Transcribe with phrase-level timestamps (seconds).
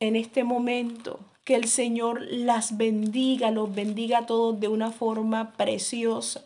[0.00, 5.52] en este momento que el Señor las bendiga, los bendiga a todos de una forma
[5.52, 6.44] preciosa.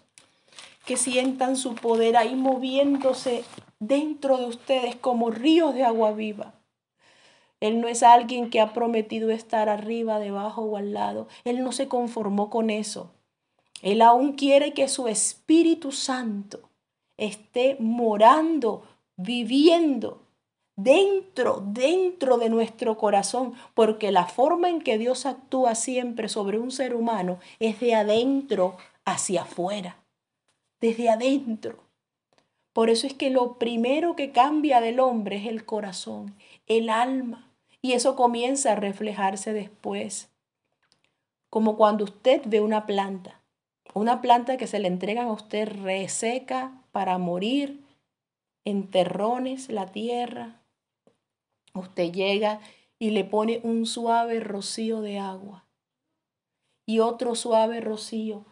[0.86, 3.44] Que sientan su poder ahí moviéndose
[3.78, 6.54] dentro de ustedes como ríos de agua viva.
[7.60, 11.28] Él no es alguien que ha prometido estar arriba, debajo o al lado.
[11.44, 13.12] Él no se conformó con eso.
[13.82, 16.60] Él aún quiere que su Espíritu Santo
[17.16, 18.84] esté morando,
[19.16, 20.21] viviendo
[20.76, 26.70] dentro, dentro de nuestro corazón, porque la forma en que Dios actúa siempre sobre un
[26.70, 29.96] ser humano es de adentro hacia afuera,
[30.80, 31.78] desde adentro.
[32.72, 36.34] Por eso es que lo primero que cambia del hombre es el corazón,
[36.66, 37.50] el alma,
[37.82, 40.30] y eso comienza a reflejarse después.
[41.50, 43.42] Como cuando usted ve una planta,
[43.92, 47.84] una planta que se le entregan a usted reseca para morir,
[48.64, 50.61] en terrones la tierra,
[51.74, 52.60] Usted llega
[52.98, 55.66] y le pone un suave rocío de agua
[56.86, 58.44] y otro suave rocío.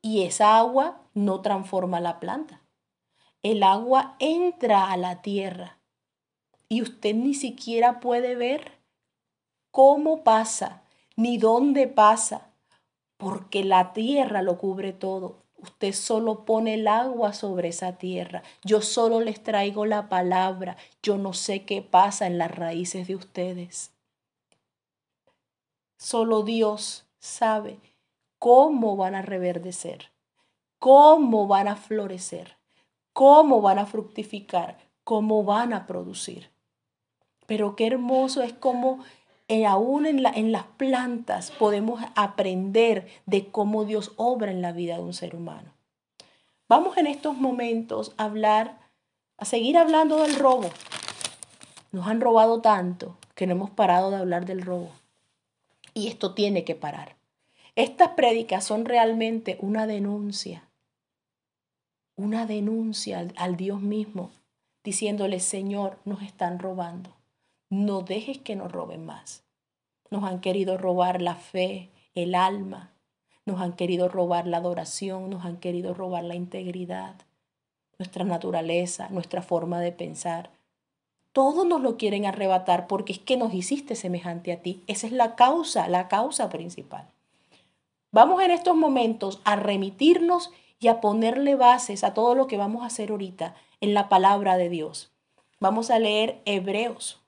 [0.00, 2.62] Y esa agua no transforma la planta.
[3.42, 5.78] El agua entra a la tierra
[6.68, 8.78] y usted ni siquiera puede ver
[9.70, 10.84] cómo pasa,
[11.16, 12.52] ni dónde pasa,
[13.18, 15.41] porque la tierra lo cubre todo.
[15.62, 18.42] Usted solo pone el agua sobre esa tierra.
[18.64, 20.76] Yo solo les traigo la palabra.
[21.02, 23.92] Yo no sé qué pasa en las raíces de ustedes.
[25.98, 27.78] Solo Dios sabe
[28.40, 30.10] cómo van a reverdecer,
[30.80, 32.56] cómo van a florecer,
[33.12, 36.50] cómo van a fructificar, cómo van a producir.
[37.46, 38.98] Pero qué hermoso es como
[39.48, 44.96] eh, aún en, en las plantas podemos aprender de cómo Dios obra en la vida
[44.96, 45.72] de un ser humano.
[46.68, 48.78] Vamos en estos momentos a hablar,
[49.36, 50.70] a seguir hablando del robo.
[51.90, 54.90] Nos han robado tanto que no hemos parado de hablar del robo.
[55.92, 57.16] Y esto tiene que parar.
[57.76, 60.68] Estas prédicas son realmente una denuncia,
[62.16, 64.30] una denuncia al Dios mismo,
[64.84, 67.14] diciéndole, Señor, nos están robando
[67.72, 69.44] no dejes que nos roben más.
[70.10, 72.92] Nos han querido robar la fe, el alma,
[73.46, 77.14] nos han querido robar la adoración, nos han querido robar la integridad,
[77.98, 80.50] nuestra naturaleza, nuestra forma de pensar.
[81.32, 84.82] Todo nos lo quieren arrebatar porque es que nos hiciste semejante a ti.
[84.86, 87.08] Esa es la causa, la causa principal.
[88.10, 92.82] Vamos en estos momentos a remitirnos y a ponerle bases a todo lo que vamos
[92.82, 95.10] a hacer ahorita en la palabra de Dios.
[95.58, 97.21] Vamos a leer Hebreos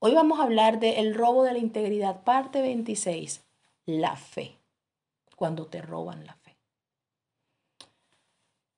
[0.00, 3.44] Hoy vamos a hablar de el robo de la integridad, parte 26,
[3.84, 4.56] la fe,
[5.34, 6.56] cuando te roban la fe.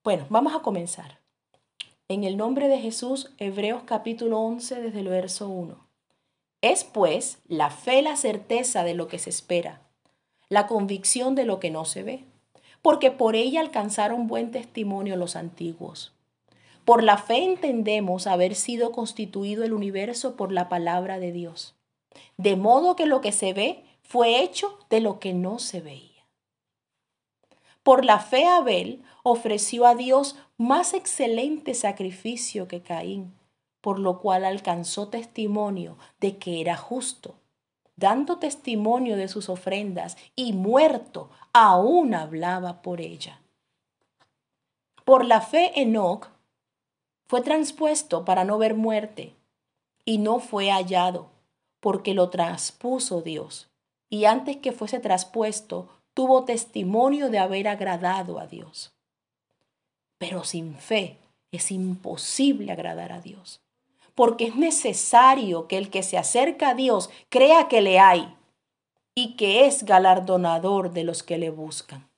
[0.02, 1.18] Bueno, vamos a comenzar.
[2.08, 5.76] En el nombre de Jesús, Hebreos capítulo 11, desde el verso 1.
[6.62, 9.82] Es pues la fe la certeza de lo que se espera,
[10.48, 12.24] la convicción de lo que no se ve,
[12.80, 16.14] porque por ella alcanzaron buen testimonio los antiguos.
[16.84, 21.74] Por la fe entendemos haber sido constituido el universo por la palabra de Dios,
[22.36, 26.10] de modo que lo que se ve fue hecho de lo que no se veía.
[27.82, 33.34] Por la fe Abel ofreció a Dios más excelente sacrificio que Caín,
[33.80, 37.36] por lo cual alcanzó testimonio de que era justo,
[37.96, 43.40] dando testimonio de sus ofrendas y muerto aún hablaba por ella.
[45.04, 46.28] Por la fe Enoch
[47.30, 49.36] fue transpuesto para no ver muerte
[50.04, 51.30] y no fue hallado,
[51.78, 53.70] porque lo transpuso Dios.
[54.08, 58.92] Y antes que fuese traspuesto, tuvo testimonio de haber agradado a Dios.
[60.18, 61.18] Pero sin fe
[61.52, 63.60] es imposible agradar a Dios,
[64.16, 68.34] porque es necesario que el que se acerca a Dios crea que le hay
[69.14, 72.10] y que es galardonador de los que le buscan.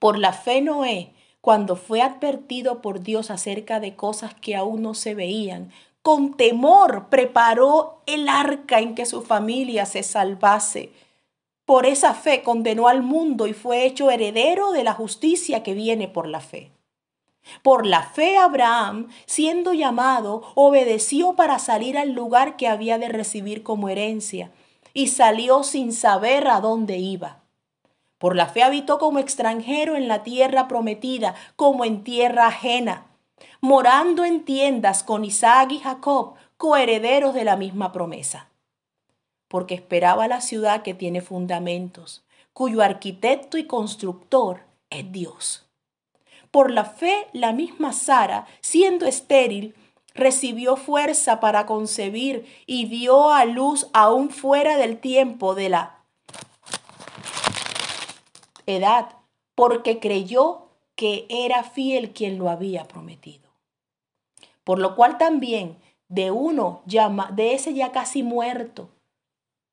[0.00, 1.14] Por la fe Noé,
[1.46, 5.70] cuando fue advertido por Dios acerca de cosas que aún no se veían,
[6.02, 10.90] con temor preparó el arca en que su familia se salvase.
[11.64, 16.08] Por esa fe condenó al mundo y fue hecho heredero de la justicia que viene
[16.08, 16.72] por la fe.
[17.62, 23.62] Por la fe Abraham, siendo llamado, obedeció para salir al lugar que había de recibir
[23.62, 24.50] como herencia,
[24.94, 27.45] y salió sin saber a dónde iba.
[28.18, 33.06] Por la fe habitó como extranjero en la tierra prometida, como en tierra ajena,
[33.60, 38.48] morando en tiendas con Isaac y Jacob, coherederos de la misma promesa.
[39.48, 45.66] Porque esperaba la ciudad que tiene fundamentos, cuyo arquitecto y constructor es Dios.
[46.50, 49.74] Por la fe, la misma Sara, siendo estéril,
[50.14, 55.95] recibió fuerza para concebir y dio a luz aún fuera del tiempo de la
[58.66, 59.16] edad,
[59.54, 63.50] porque creyó que era fiel quien lo había prometido.
[64.64, 65.76] Por lo cual también
[66.08, 68.88] de uno llama, de ese ya casi muerto,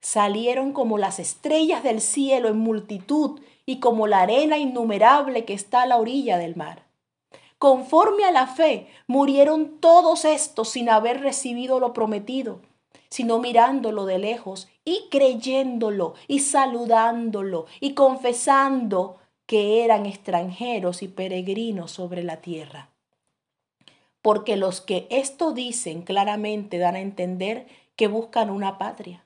[0.02, 5.84] salieron como las estrellas del cielo en multitud y como la arena innumerable que está
[5.84, 6.84] a la orilla del mar.
[7.58, 12.60] Conforme a la fe, murieron todos estos sin haber recibido lo prometido,
[13.10, 21.92] sino mirándolo de lejos y creyéndolo y saludándolo y confesando que eran extranjeros y peregrinos
[21.92, 22.90] sobre la tierra.
[24.22, 29.26] Porque los que esto dicen claramente dan a entender que buscan una patria.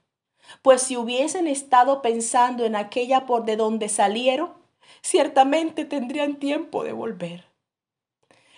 [0.62, 4.54] Pues si hubiesen estado pensando en aquella por de donde salieron,
[5.02, 7.46] ciertamente tendrían tiempo de volver.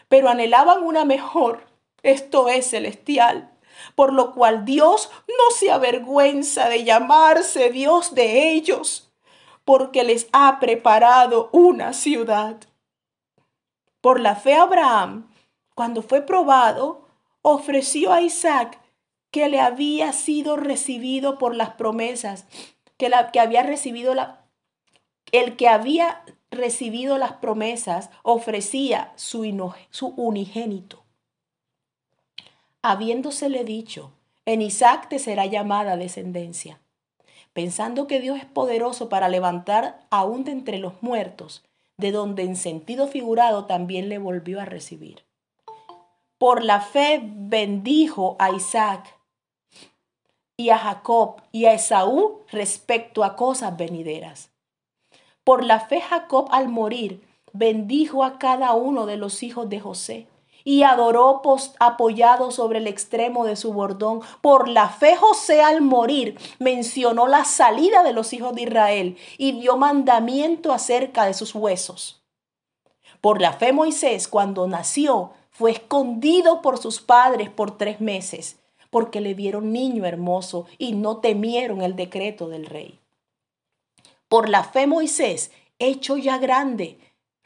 [0.07, 1.65] Pero anhelaban una mejor,
[2.03, 3.51] esto es celestial,
[3.95, 9.11] por lo cual Dios no se avergüenza de llamarse Dios de ellos,
[9.65, 12.57] porque les ha preparado una ciudad.
[14.01, 15.29] Por la fe Abraham,
[15.75, 17.07] cuando fue probado,
[17.41, 18.79] ofreció a Isaac
[19.31, 22.45] que le había sido recibido por las promesas,
[22.97, 24.41] que, la, que había recibido la,
[25.31, 31.03] el que había recibido las promesas ofrecía su, su unigénito.
[32.81, 34.11] Habiéndosele dicho,
[34.45, 36.79] en Isaac te será llamada descendencia,
[37.51, 41.65] pensando que Dios es poderoso para levantar aún de entre los muertos,
[41.97, 45.25] de donde en sentido figurado también le volvió a recibir.
[46.37, 49.13] Por la fe bendijo a Isaac
[50.55, 54.51] y a Jacob y a Esaú respecto a cosas venideras.
[55.43, 60.27] Por la fe Jacob al morir bendijo a cada uno de los hijos de José
[60.63, 61.41] y adoró
[61.79, 64.21] apoyado sobre el extremo de su bordón.
[64.41, 69.59] Por la fe José al morir mencionó la salida de los hijos de Israel y
[69.59, 72.21] dio mandamiento acerca de sus huesos.
[73.21, 78.59] Por la fe Moisés cuando nació fue escondido por sus padres por tres meses
[78.89, 82.99] porque le vieron niño hermoso y no temieron el decreto del rey.
[84.27, 86.99] Por la fe Moisés, hecho ya grande,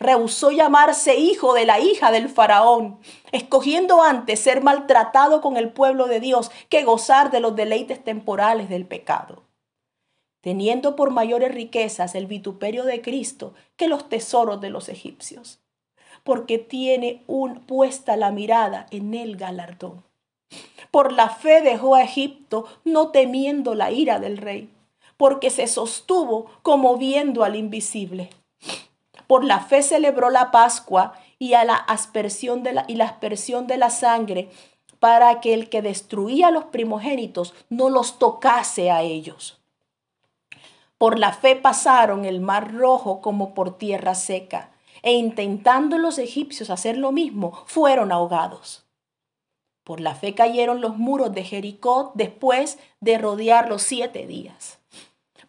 [0.03, 2.99] rehusó llamarse hijo de la hija del faraón,
[3.31, 8.69] escogiendo antes ser maltratado con el pueblo de Dios que gozar de los deleites temporales
[8.69, 9.43] del pecado,
[10.41, 15.59] teniendo por mayores riquezas el vituperio de Cristo que los tesoros de los egipcios,
[16.23, 20.03] porque tiene un, puesta la mirada en el galardón.
[20.91, 24.69] Por la fe dejó a Egipto, no temiendo la ira del rey,
[25.17, 28.29] porque se sostuvo como viendo al invisible.
[29.27, 33.67] Por la fe celebró la Pascua y, a la aspersión de la, y la aspersión
[33.67, 34.49] de la sangre,
[34.99, 39.59] para que el que destruía los primogénitos no los tocase a ellos.
[40.97, 44.71] Por la fe pasaron el mar rojo como por tierra seca,
[45.01, 48.85] e intentando los egipcios hacer lo mismo, fueron ahogados.
[49.83, 54.79] Por la fe cayeron los muros de Jericó después de rodearlos siete días.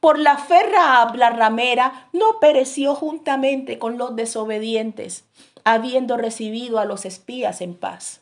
[0.04, 5.24] Por la fe Raab, la ramera, no pereció juntamente con los desobedientes,
[5.64, 8.20] habiendo recibido a los espías en paz.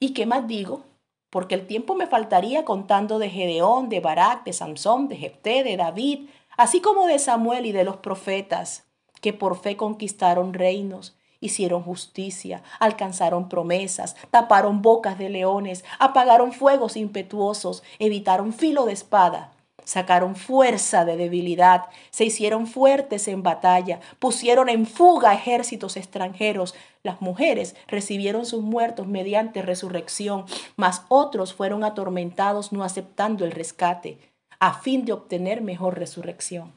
[0.00, 0.82] ¿Y qué más digo?
[1.30, 5.76] Porque el tiempo me faltaría contando de Gedeón, de Barak, de Samson, de Jepté, de
[5.76, 8.88] David, así como de Samuel y de los profetas,
[9.20, 16.96] que por fe conquistaron reinos Hicieron justicia, alcanzaron promesas, taparon bocas de leones, apagaron fuegos
[16.96, 19.52] impetuosos, evitaron filo de espada,
[19.88, 26.74] sacaron fuerza de debilidad, se hicieron fuertes en batalla, pusieron en fuga ejércitos extranjeros.
[27.02, 30.44] Las mujeres recibieron sus muertos mediante resurrección,
[30.76, 34.18] mas otros fueron atormentados no aceptando el rescate,
[34.60, 36.74] a fin de obtener mejor resurrección.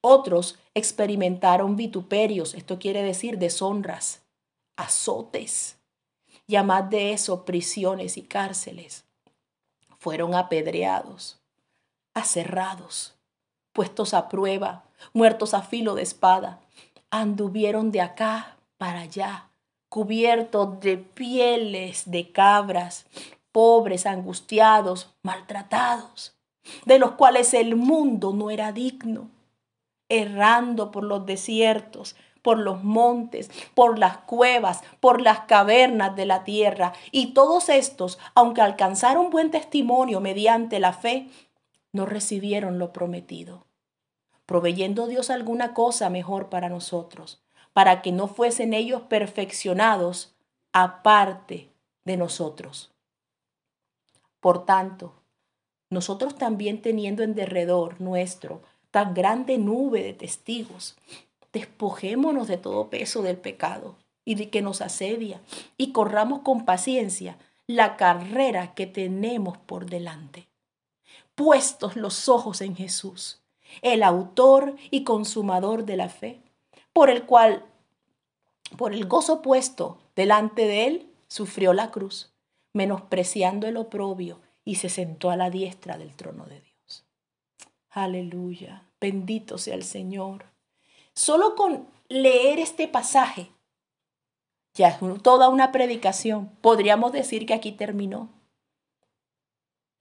[0.00, 4.22] Otros experimentaron vituperios, esto quiere decir deshonras,
[4.76, 5.76] azotes,
[6.46, 9.04] además de eso prisiones y cárceles.
[9.98, 11.41] Fueron apedreados,
[12.14, 13.14] aserrados,
[13.72, 16.60] puestos a prueba, muertos a filo de espada.
[17.10, 19.50] Anduvieron de acá para allá,
[19.88, 23.06] cubiertos de pieles de cabras,
[23.52, 26.34] pobres, angustiados, maltratados,
[26.86, 29.28] de los cuales el mundo no era digno
[30.12, 36.44] errando por los desiertos, por los montes, por las cuevas, por las cavernas de la
[36.44, 36.92] tierra.
[37.12, 41.28] Y todos estos, aunque alcanzaron buen testimonio mediante la fe,
[41.92, 43.66] no recibieron lo prometido,
[44.46, 50.34] proveyendo Dios alguna cosa mejor para nosotros, para que no fuesen ellos perfeccionados
[50.72, 51.70] aparte
[52.04, 52.90] de nosotros.
[54.40, 55.14] Por tanto,
[55.90, 60.96] nosotros también teniendo en derredor nuestro tan grande nube de testigos,
[61.52, 65.40] despojémonos de todo peso del pecado y de que nos asedia
[65.76, 70.48] y corramos con paciencia la carrera que tenemos por delante.
[71.34, 73.40] Puestos los ojos en Jesús,
[73.80, 76.40] el autor y consumador de la fe,
[76.92, 77.64] por el cual,
[78.76, 82.30] por el gozo puesto delante de él, sufrió la cruz,
[82.74, 87.04] menospreciando el oprobio y se sentó a la diestra del trono de Dios.
[87.90, 90.46] Aleluya, bendito sea el Señor.
[91.14, 93.50] Solo con leer este pasaje,
[94.74, 98.30] ya es toda una predicación, podríamos decir que aquí terminó.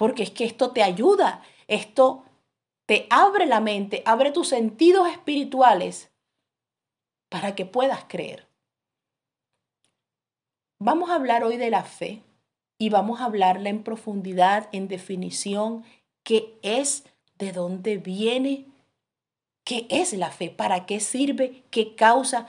[0.02, 2.24] Porque es que esto te ayuda, esto
[2.88, 6.10] te abre la mente, abre tus sentidos espirituales
[7.30, 8.48] para que puedas creer.
[10.80, 12.24] Vamos a hablar hoy de la fe
[12.80, 15.84] y vamos a hablarla en profundidad, en definición,
[16.24, 17.04] qué es,
[17.38, 18.66] de dónde viene,
[19.64, 22.48] qué es la fe, para qué sirve, qué causa,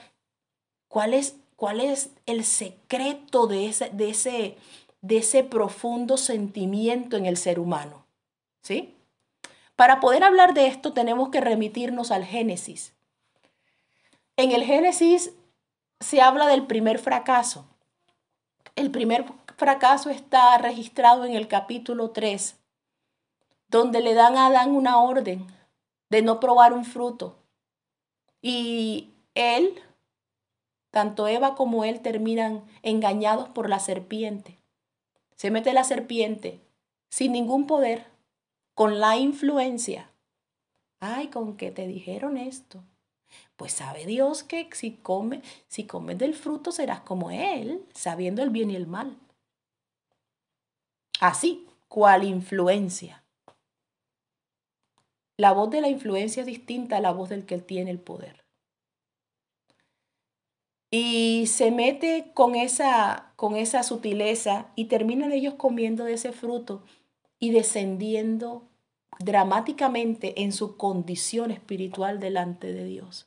[0.88, 4.56] cuál es, cuál es el secreto de ese, de, ese,
[5.02, 8.06] de ese profundo sentimiento en el ser humano.
[8.62, 8.96] ¿Sí?
[9.76, 12.94] Para poder hablar de esto tenemos que remitirnos al Génesis.
[14.36, 15.32] En el Génesis
[16.00, 17.66] se habla del primer fracaso.
[18.76, 22.56] El primer fracaso está registrado en el capítulo 3,
[23.68, 25.46] donde le dan a Adán una orden
[26.10, 27.36] de no probar un fruto.
[28.40, 29.80] Y él,
[30.90, 34.61] tanto Eva como él terminan engañados por la serpiente.
[35.42, 36.60] Se mete la serpiente
[37.10, 38.06] sin ningún poder
[38.76, 40.08] con la influencia.
[41.00, 42.84] Ay, con que te dijeron esto.
[43.56, 48.50] Pues sabe Dios que si, come, si comes del fruto serás como Él, sabiendo el
[48.50, 49.18] bien y el mal.
[51.18, 53.24] Así, cual influencia.
[55.36, 58.41] La voz de la influencia es distinta a la voz del que tiene el poder.
[60.94, 66.84] Y se mete con esa, con esa sutileza y terminan ellos comiendo de ese fruto
[67.38, 68.68] y descendiendo
[69.18, 73.26] dramáticamente en su condición espiritual delante de Dios.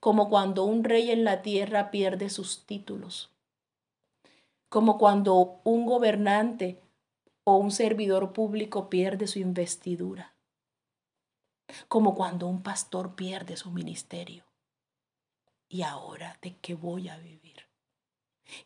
[0.00, 3.30] Como cuando un rey en la tierra pierde sus títulos.
[4.68, 6.80] Como cuando un gobernante
[7.44, 10.34] o un servidor público pierde su investidura.
[11.86, 14.42] Como cuando un pastor pierde su ministerio.
[15.74, 17.56] ¿Y ahora de qué voy a vivir?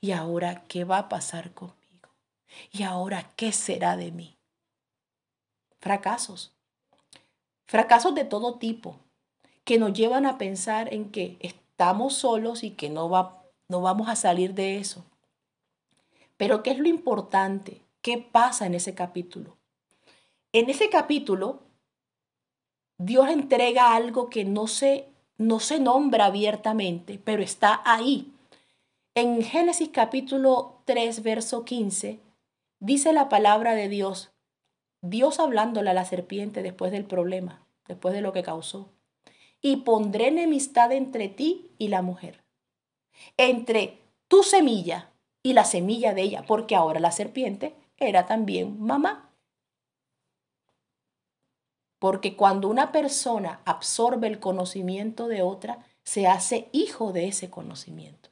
[0.02, 2.10] ¿Y ahora qué va a pasar conmigo?
[2.70, 4.36] ¿Y ahora qué será de mí?
[5.80, 6.52] fracasos.
[7.66, 8.96] Fracasos de todo tipo
[9.64, 14.10] que nos llevan a pensar en que estamos solos y que no, va, no vamos
[14.10, 15.02] a salir de eso.
[16.36, 17.80] Pero ¿qué es lo importante?
[18.02, 19.56] ¿Qué pasa en ese capítulo?
[20.52, 21.62] En ese capítulo,
[22.98, 25.07] Dios entrega algo que no se,
[25.38, 28.32] no se nombra abiertamente, pero está ahí.
[29.14, 32.20] En Génesis capítulo 3, verso 15,
[32.80, 34.30] dice la palabra de Dios,
[35.00, 38.90] Dios hablándole a la serpiente después del problema, después de lo que causó.
[39.60, 42.42] Y pondré enemistad entre ti y la mujer,
[43.36, 45.10] entre tu semilla
[45.42, 49.27] y la semilla de ella, porque ahora la serpiente era también mamá.
[51.98, 58.30] Porque cuando una persona absorbe el conocimiento de otra, se hace hijo de ese conocimiento.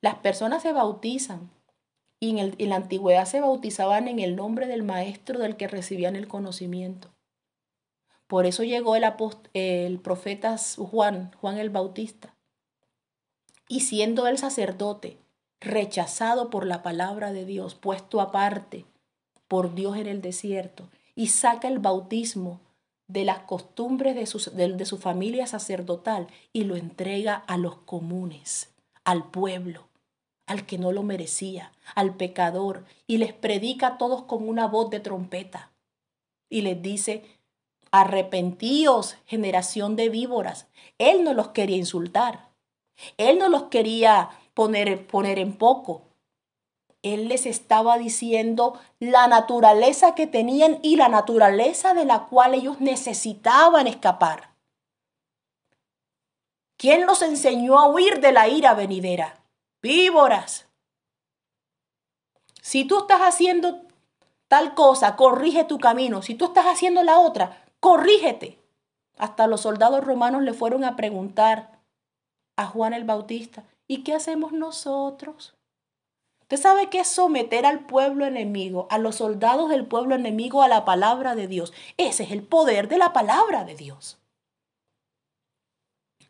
[0.00, 1.50] Las personas se bautizan
[2.20, 6.28] y en, la antigüedad se bautizaban en el nombre del maestro del que recibían el
[6.28, 7.08] conocimiento.
[8.26, 9.04] Por eso llegó el,
[9.54, 12.34] el profeta Juan, Juan el Bautista,
[13.68, 15.18] y siendo el sacerdote,
[15.60, 18.84] rechazado por la palabra de Dios, puesto aparte
[19.48, 22.60] por Dios en el desierto, y saca el bautismo
[23.08, 28.70] de las costumbres de de su familia sacerdotal y lo entrega a los comunes,
[29.04, 29.86] al pueblo
[30.46, 34.90] al que no lo merecía, al pecador, y les predica a todos con una voz
[34.90, 35.72] de trompeta.
[36.48, 37.24] Y les dice,
[37.90, 40.68] arrepentíos, generación de víboras.
[40.98, 42.50] Él no los quería insultar.
[43.18, 46.02] Él no los quería poner, poner en poco.
[47.14, 52.80] Él les estaba diciendo la naturaleza que tenían y la naturaleza de la cual ellos
[52.80, 54.54] necesitaban escapar.
[56.76, 59.42] ¿Quién los enseñó a huir de la ira venidera?
[59.82, 60.66] víboras.
[62.60, 63.82] Si tú estás haciendo
[64.48, 66.22] tal cosa, corrige tu camino.
[66.22, 68.60] Si tú estás haciendo la otra, corrígete.
[69.16, 71.78] Hasta los soldados romanos le fueron a preguntar
[72.56, 75.55] a Juan el Bautista, ¿Y qué hacemos nosotros?
[76.48, 80.68] Usted sabe qué es someter al pueblo enemigo, a los soldados del pueblo enemigo a
[80.68, 81.72] la palabra de Dios.
[81.96, 84.18] Ese es el poder de la palabra de Dios.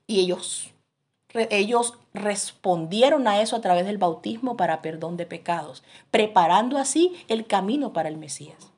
[0.06, 0.70] Y ellos,
[1.34, 7.46] ellos respondieron a eso a través del bautismo para perdón de pecados, preparando así el
[7.46, 8.72] camino para el Mesías.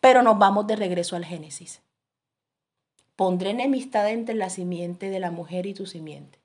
[0.00, 1.82] Pero nos vamos de regreso al Génesis.
[3.14, 6.40] Pondré enemistad entre la simiente de la mujer y tu simiente.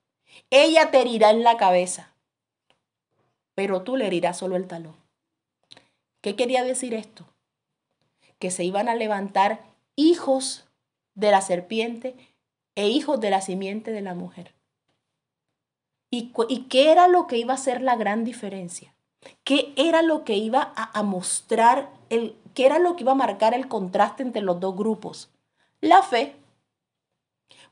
[0.51, 2.13] Ella te herirá en la cabeza
[3.57, 4.95] pero tú le herirás solo el talón.
[6.21, 7.25] ¿Qué quería decir esto?
[8.37, 9.61] Que se iban a levantar
[9.95, 10.67] hijos
[11.15, 12.15] de la serpiente
[12.75, 14.53] e hijos de la simiente de la mujer.
[16.11, 16.33] ¿Y,
[16.69, 18.93] qué era lo que iba a ser la gran diferencia?
[19.43, 23.55] ¿Qué era lo que iba a, mostrar, el, qué era lo que iba a marcar
[23.55, 25.31] el contraste entre los dos grupos?
[25.81, 26.35] La fe.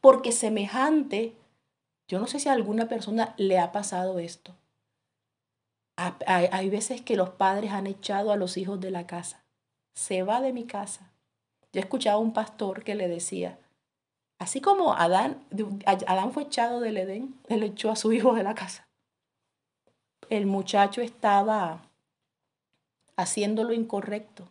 [0.02, 1.36] Porque semejante,
[2.08, 4.56] yo no sé si a alguna persona le ha pasado esto
[5.98, 9.46] hay, veces que los padres han echado a los hijos de la casa.
[9.94, 11.14] Se va de mi casa.
[11.72, 13.60] Yo escuchaba a un pastor que le decía,
[14.40, 15.46] así como Adán,
[15.86, 18.88] Adán fue echado del Edén, él echó a su hijo de la casa.
[20.30, 21.90] El muchacho estaba
[23.16, 24.50] haciendo lo incorrecto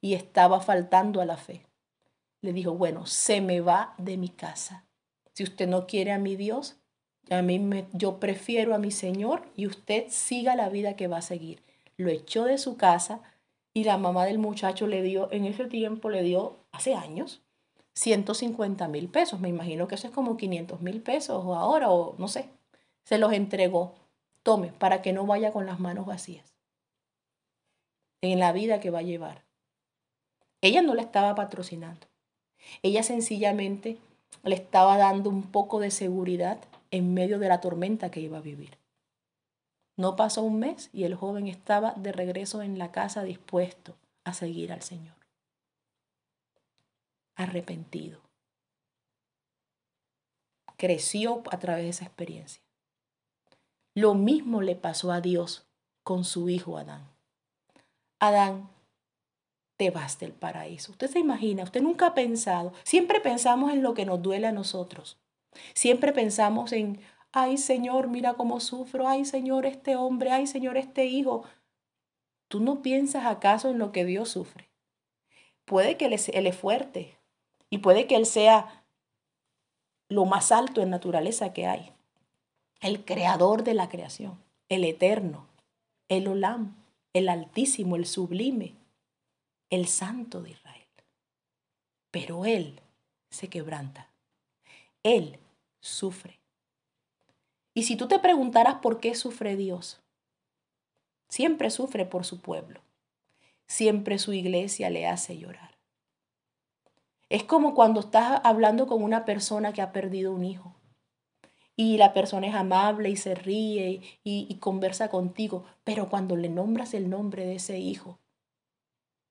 [0.00, 1.66] y estaba faltando a la fe.
[2.40, 4.84] Le dijo, bueno, se me va de mi casa.
[5.34, 6.77] Si usted no quiere a mi Dios,
[7.30, 11.18] a mí me, yo prefiero a mi Señor y usted siga la vida que va
[11.18, 11.62] a seguir.
[11.96, 13.20] Lo echó de su casa
[13.74, 17.42] y la mamá del muchacho le dio, en ese tiempo le dio, hace años,
[17.94, 19.40] 150 mil pesos.
[19.40, 22.48] Me imagino que eso es como 500 mil pesos o ahora o no sé.
[23.04, 23.94] Se los entregó.
[24.42, 26.54] Tome, para que no vaya con las manos vacías
[28.20, 29.44] en la vida que va a llevar.
[30.60, 32.06] Ella no la estaba patrocinando.
[32.82, 33.98] Ella sencillamente
[34.42, 36.58] le estaba dando un poco de seguridad
[36.90, 38.78] en medio de la tormenta que iba a vivir.
[39.96, 44.32] No pasó un mes y el joven estaba de regreso en la casa dispuesto a
[44.32, 45.16] seguir al Señor.
[47.34, 48.20] Arrepentido.
[50.76, 52.62] Creció a través de esa experiencia.
[53.94, 55.66] Lo mismo le pasó a Dios
[56.04, 57.08] con su hijo Adán.
[58.20, 58.70] Adán,
[59.76, 60.92] te vas del paraíso.
[60.92, 64.52] Usted se imagina, usted nunca ha pensado, siempre pensamos en lo que nos duele a
[64.52, 65.18] nosotros.
[65.74, 67.00] Siempre pensamos en,
[67.32, 71.44] ay Señor, mira cómo sufro, ay Señor, este hombre, ay Señor, este hijo.
[72.48, 74.68] ¿Tú no piensas acaso en lo que Dios sufre?
[75.64, 77.18] Puede que él, es fuerte
[77.68, 78.86] y puede que Él sea
[80.08, 81.92] lo más alto en naturaleza que hay,
[82.80, 85.46] el creador de la creación, el eterno,
[86.08, 86.76] el olam,
[87.12, 88.76] el altísimo, el sublime,
[89.68, 90.86] el santo de Israel.
[92.10, 92.80] Pero Él
[93.30, 94.07] se quebranta.
[95.02, 95.38] Él
[95.80, 96.40] sufre.
[97.74, 100.00] Y si tú te preguntaras por qué sufre Dios,
[101.28, 102.80] siempre sufre por su pueblo.
[103.66, 105.78] Siempre su iglesia le hace llorar.
[107.28, 110.74] Es como cuando estás hablando con una persona que ha perdido un hijo
[111.76, 116.48] y la persona es amable y se ríe y, y, conversa contigo, pero cuando le
[116.48, 118.18] nombras el nombre de ese hijo,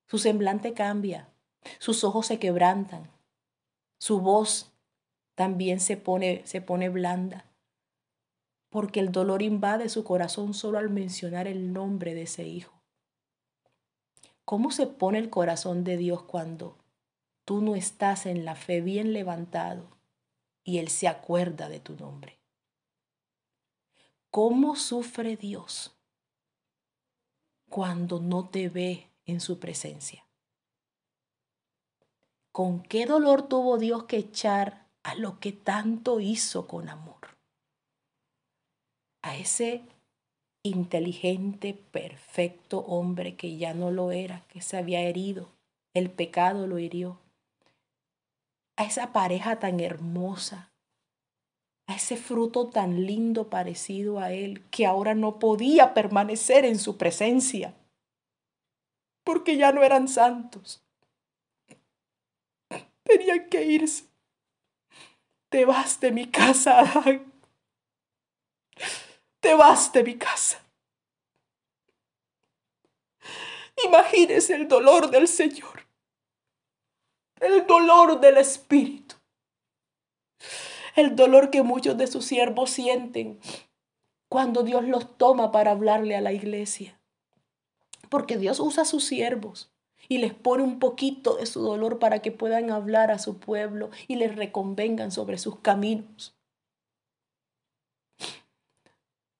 [0.05, 1.27] su semblante cambia,
[1.79, 3.11] sus ojos se quebrantan,
[3.99, 4.71] su voz
[5.37, 7.45] también se pone, se pone blanda,
[8.69, 12.81] porque el dolor invade su corazón solo al mencionar el nombre de ese hijo.
[14.45, 16.79] ¿Cómo se pone el corazón de Dios cuando
[17.45, 19.99] tú no estás en la fe bien levantado
[20.63, 22.39] y Él se acuerda de tu nombre?
[24.31, 25.95] ¿Cómo sufre Dios
[27.69, 30.25] cuando no te ve en su presencia?
[32.51, 37.37] ¿Con qué dolor tuvo Dios que echar a lo que tanto hizo con amor.
[39.23, 39.83] A ese
[40.63, 45.47] inteligente, perfecto hombre que ya no lo era, que se había herido,
[45.93, 47.21] el pecado lo hirió.
[48.75, 50.73] A esa pareja tan hermosa,
[51.87, 56.97] a ese fruto tan lindo parecido a él, que ahora no podía permanecer en su
[56.97, 57.73] presencia,
[59.23, 60.83] porque ya no eran santos.
[63.05, 64.16] Tenían que irse.
[65.49, 67.31] Te vas de mi casa, Adán.
[69.39, 70.61] Te vas de mi casa.
[73.85, 75.87] Imagínese el dolor del Señor,
[77.39, 79.15] el dolor del Espíritu,
[80.95, 83.39] el dolor que muchos de sus siervos sienten
[84.29, 86.99] cuando Dios los toma para hablarle a la iglesia.
[88.09, 89.71] Porque Dios usa a sus siervos
[90.09, 93.89] y les pone un poquito de su dolor para que puedan hablar a su pueblo
[94.07, 96.35] y les reconvengan sobre sus caminos.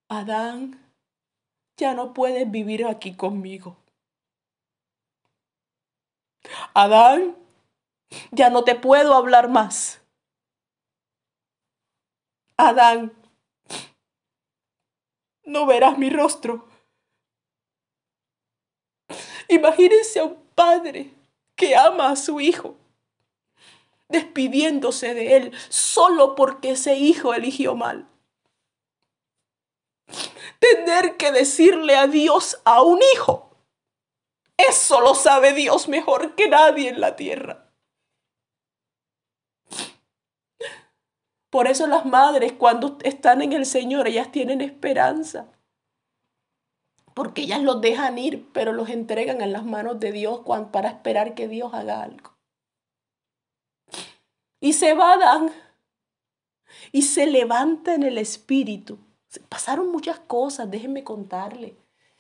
[0.10, 0.80] Adán,
[1.78, 3.78] ya no puedes vivir aquí conmigo.
[6.74, 7.36] Adán,
[8.32, 10.02] ya no te puedo hablar más.
[12.56, 13.14] Adán,
[15.44, 16.68] no verás mi rostro.
[19.50, 21.14] Imagínense a un padre
[21.56, 22.76] que ama a su hijo,
[24.10, 28.08] despidiéndose de él solo porque ese hijo eligió mal.
[30.60, 33.52] Tener que decirle adiós a un hijo,
[34.58, 37.70] eso lo sabe Dios mejor que nadie en la tierra.
[41.52, 45.48] Por eso las madres cuando están en el Señor, ellas tienen esperanza.
[47.18, 51.34] Porque ellas los dejan ir, pero los entregan en las manos de Dios para esperar
[51.34, 52.38] que Dios haga algo.
[54.60, 55.52] Y se va Adán
[56.92, 59.00] y se levanta en el espíritu.
[59.50, 61.76] Pasaron muchas cosas, déjenme contarle.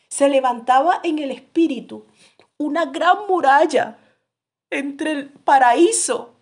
[0.09, 2.07] Se levantaba en el espíritu
[2.57, 3.99] una gran muralla
[4.71, 6.33] entre el paraíso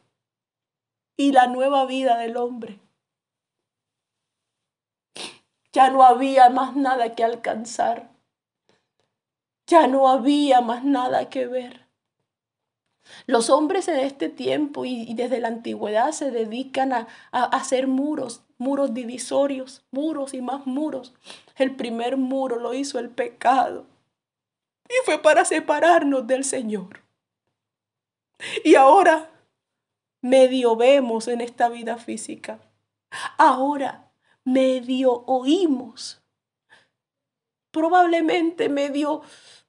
[1.17, 2.79] y la nueva vida del hombre.
[5.73, 8.14] Ya no había más nada que alcanzar.
[9.67, 11.85] Ya no había más nada que ver.
[13.27, 18.93] Los hombres en este tiempo y, desde la antigüedad se dedican a, hacer muros, muros
[18.93, 21.13] divisorios, muros y más muros.
[21.55, 23.85] El primer muro lo hizo el pecado
[24.87, 27.01] y fue para separarnos del Señor.
[28.63, 29.29] Y ahora
[30.21, 32.59] medio vemos en esta vida física.
[33.37, 34.11] Ahora
[34.43, 36.21] medio oímos.
[37.75, 39.21] Probablemente medio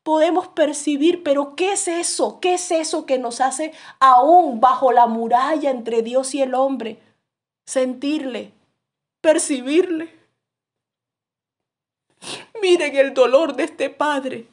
[0.04, 2.38] podemos percibir, pero ¿qué es eso?
[2.38, 7.00] ¿Qué es eso que nos hace aún bajo la muralla entre Dios y el hombre?
[7.64, 8.52] Sentirle,
[9.20, 10.14] percibirle.
[12.62, 14.46] Miren el dolor de este padre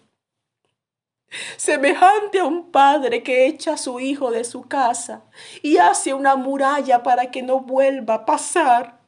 [1.55, 5.21] semejante a un padre que echa a su hijo de su casa
[5.61, 8.99] y hace una muralla para que no vuelva a pasar.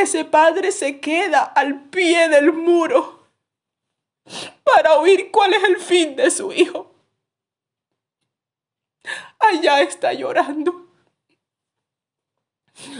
[0.00, 3.20] Ese padre se queda al pie del muro
[4.64, 6.90] para oír cuál es el fin de su hijo.
[9.38, 10.86] Allá está llorando.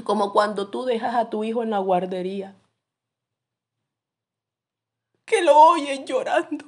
[0.04, 2.54] Como cuando tú dejas a tu hijo en la guardería
[5.24, 6.66] que lo oyen llorando.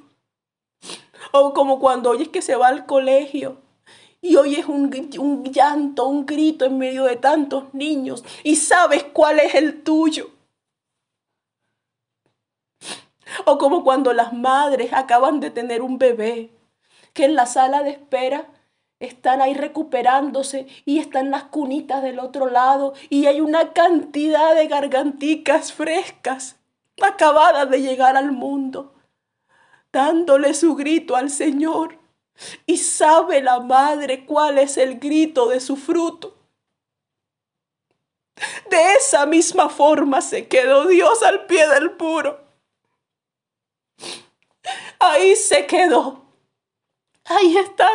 [1.31, 3.61] O como cuando oyes que se va al colegio
[4.23, 9.39] y oyes un, un llanto, un grito en medio de tantos niños y sabes cuál
[9.39, 10.31] es el tuyo.
[13.45, 16.51] O como cuando las madres acaban de tener un bebé,
[17.11, 18.47] que en la sala de espera
[18.99, 24.67] están ahí recuperándose y están las cunitas del otro lado y hay una cantidad de
[24.67, 26.55] garganticas frescas
[27.01, 28.93] acabada de llegar al mundo,
[29.91, 32.02] dándole su grito al Señor.
[32.65, 36.37] Y sabe la madre cuál es el grito de su fruto.
[38.69, 42.43] De esa misma forma se quedó Dios al pie del puro.
[44.99, 46.25] Ahí se quedó.
[47.25, 47.87] Ahí está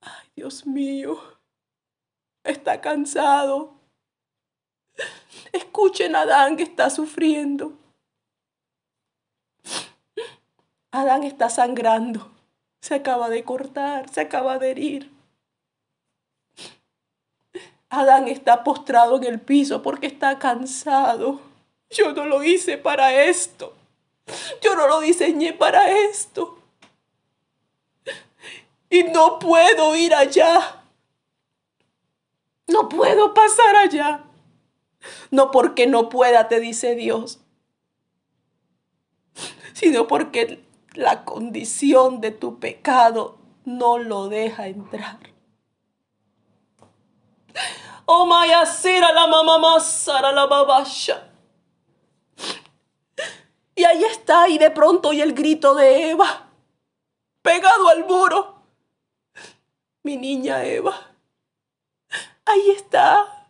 [0.00, 1.20] Ay, Dios mío.
[2.42, 3.74] Está cansado.
[5.52, 7.79] Escuchen a Adán que está sufriendo.
[10.90, 12.30] Adán está sangrando.
[12.80, 15.12] Se acaba de cortar, se acaba de herir.
[17.90, 21.40] Adán está postrado en el piso porque está cansado.
[21.90, 23.74] Yo no lo hice para esto.
[24.62, 26.58] Yo no lo diseñé para esto.
[28.88, 30.82] Y no puedo ir allá.
[32.68, 34.24] No puedo pasar allá.
[35.30, 37.40] No porque no pueda, te dice Dios,
[39.72, 40.62] sino porque
[40.94, 45.18] la condición de tu pecado no lo deja entrar.
[48.06, 49.78] Oh Mayasira la mamá
[50.32, 51.30] la babasha.
[53.74, 56.48] Y ahí está, y de pronto oye el grito de Eva,
[57.42, 58.56] pegado al muro.
[60.02, 60.94] Mi niña Eva,
[62.44, 63.40] ahí está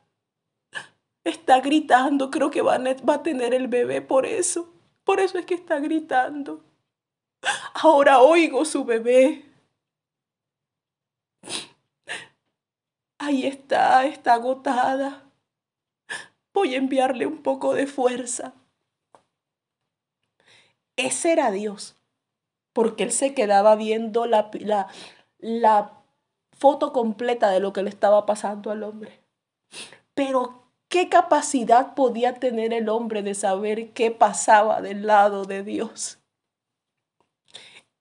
[1.24, 4.72] Está gritando, creo que va a, tener el bebé por eso.
[5.05, 6.64] Por eso es que está gritando.
[7.74, 9.44] Ahora oigo su bebé.
[13.18, 15.22] Ahí está, está agotada.
[16.53, 18.55] Voy a enviarle un poco de fuerza.
[20.96, 21.96] Ese era Dios,
[22.72, 24.88] porque él se quedaba viendo la, la,
[25.38, 25.92] la
[26.53, 29.20] foto completa de lo que le estaba pasando al hombre.
[30.14, 36.19] Pero ¿Qué capacidad podía tener el hombre de saber qué pasaba del lado de Dios?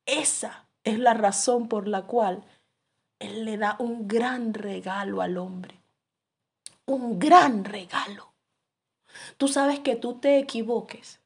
[0.10, 2.44] Esa es la razón por la cual
[3.20, 5.84] Él le da un gran regalo al hombre.
[6.88, 8.34] Un gran regalo.
[9.38, 11.22] Tú sabes que tú te equivoques.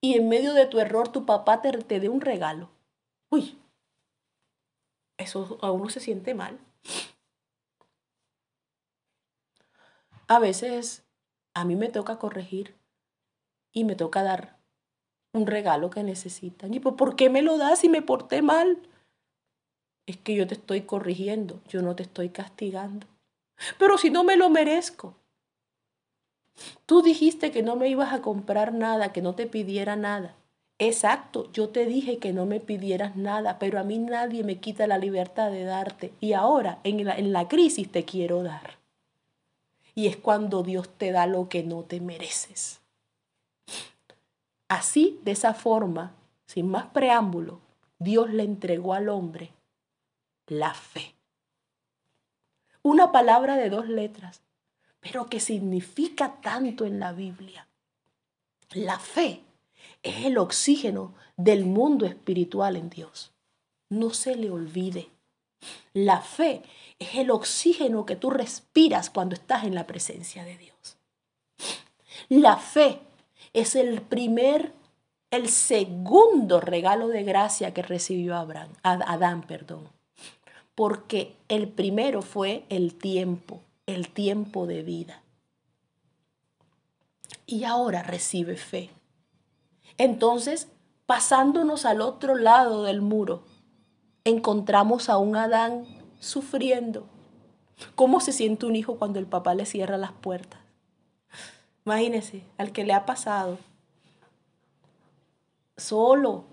[0.00, 2.70] Y en medio de tu error tu papá te, te dé un regalo.
[3.28, 3.58] Uy,
[5.16, 6.60] eso a uno se siente mal.
[10.28, 11.04] A veces
[11.54, 12.76] a mí me toca corregir
[13.72, 14.55] y me toca dar
[15.32, 16.72] un regalo que necesitan.
[16.74, 18.78] ¿Y por qué me lo das si me porté mal?
[20.06, 23.06] Es que yo te estoy corrigiendo, yo no te estoy castigando.
[23.78, 25.14] Pero si no me lo merezco.
[26.86, 30.34] Tú dijiste que no me ibas a comprar nada, que no te pidiera nada.
[30.78, 34.86] Exacto, yo te dije que no me pidieras nada, pero a mí nadie me quita
[34.86, 36.12] la libertad de darte.
[36.20, 38.76] Y ahora, en la, en la crisis, te quiero dar
[39.96, 42.80] y es cuando Dios te da lo que no te mereces.
[44.68, 46.14] Así, de esa forma,
[46.46, 47.60] sin más preámbulo,
[47.98, 49.52] Dios le entregó al hombre
[50.46, 51.14] la fe.
[52.82, 54.42] Una palabra de dos letras,
[55.00, 57.68] pero que significa tanto en la Biblia.
[58.70, 59.42] La fe
[60.02, 63.32] es el oxígeno del mundo espiritual en Dios.
[63.88, 65.10] No se le olvide.
[65.92, 66.62] La fe
[66.98, 70.96] es el oxígeno que tú respiras cuando estás en la presencia de Dios.
[72.28, 73.00] La fe
[73.56, 74.74] es el primer,
[75.30, 79.88] el segundo regalo de gracia que recibió Abraham, Adán, perdón.
[80.74, 85.22] Porque el primero fue el tiempo, el tiempo de vida.
[87.46, 88.90] Y ahora recibe fe.
[89.96, 90.68] Entonces,
[91.06, 93.42] pasándonos al otro lado del muro,
[94.24, 95.86] encontramos a un Adán
[96.20, 97.06] sufriendo.
[97.94, 100.65] ¿Cómo se siente un hijo cuando el papá le cierra las puertas?
[101.86, 103.58] Imagínese, al que le ha pasado,
[105.76, 106.44] solo,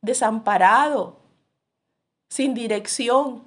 [0.00, 1.18] desamparado,
[2.30, 3.42] sin dirección.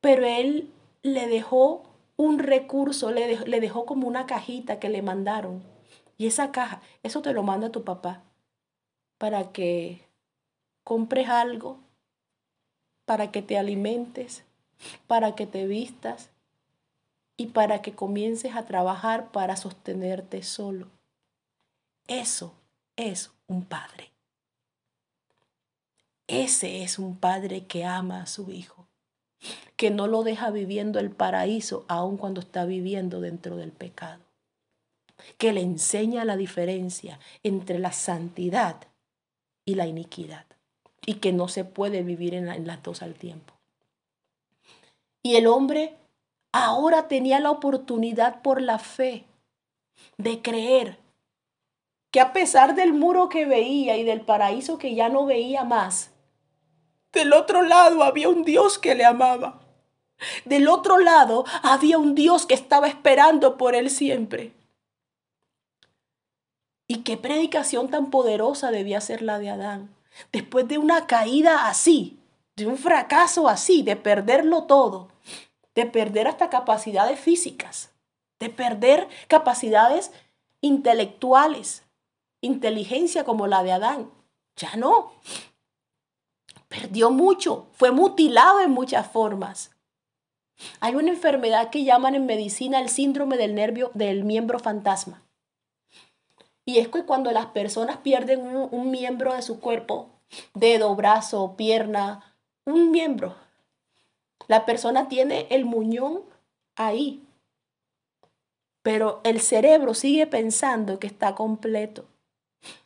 [0.00, 1.82] Pero él le dejó
[2.16, 5.62] un recurso, le dejó, como una cajita que le mandaron.
[6.16, 8.22] Y esa caja, eso te lo manda tu papá
[9.18, 10.00] para que
[10.82, 11.78] compres algo
[13.04, 14.44] para que te alimentes,
[15.06, 16.30] para que te vistas
[17.36, 20.88] y para que comiences a trabajar para sostenerte solo.
[22.06, 22.54] Eso
[22.96, 24.10] es un padre.
[26.26, 28.86] Ese es un padre que ama a su hijo,
[29.76, 34.22] que no lo deja viviendo el paraíso aun cuando está viviendo dentro del pecado,
[35.36, 38.86] que le enseña la diferencia entre la santidad
[39.66, 40.46] y la iniquidad
[41.06, 43.52] y que no se puede vivir en, las dos al tiempo.
[45.22, 45.96] Y el hombre
[46.54, 49.24] ahora tenía la oportunidad por la fe
[50.18, 50.98] de creer
[52.12, 56.12] que a pesar del muro que veía y del paraíso que ya no veía más,
[57.12, 59.60] del otro lado había un Dios que le amaba.
[60.44, 64.52] Del otro lado había un Dios que estaba esperando por él siempre.
[66.86, 69.94] Y qué predicación tan poderosa debía ser la de Adán
[70.32, 72.20] después de una caída así,
[72.54, 75.08] de un fracaso así, de perderlo todo,
[75.74, 77.92] de perder hasta capacidades físicas,
[78.38, 80.12] de perder capacidades
[80.60, 81.82] intelectuales,
[82.40, 84.10] inteligencia como la de Adán.
[84.56, 85.12] Ya no.
[86.68, 89.70] Perdió mucho, fue mutilado en muchas formas.
[90.80, 95.22] Hay una enfermedad que llaman en medicina el síndrome del nervio del miembro fantasma.
[96.64, 100.08] Y es que cuando las personas pierden un, miembro de su cuerpo,
[100.54, 103.36] dedo, brazo, pierna, un miembro,
[104.46, 106.22] la persona tiene el muñón
[106.76, 107.22] ahí,
[108.82, 112.04] pero el cerebro sigue pensando que está completo.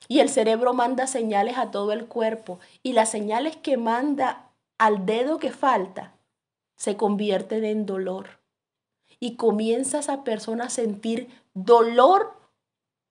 [0.07, 5.07] Y el cerebro manda señales a todo el cuerpo y las señales que manda al
[5.07, 6.15] dedo que falta
[6.77, 8.39] se convierten en dolor.
[9.21, 12.39] Y comienza esa persona a sentir dolor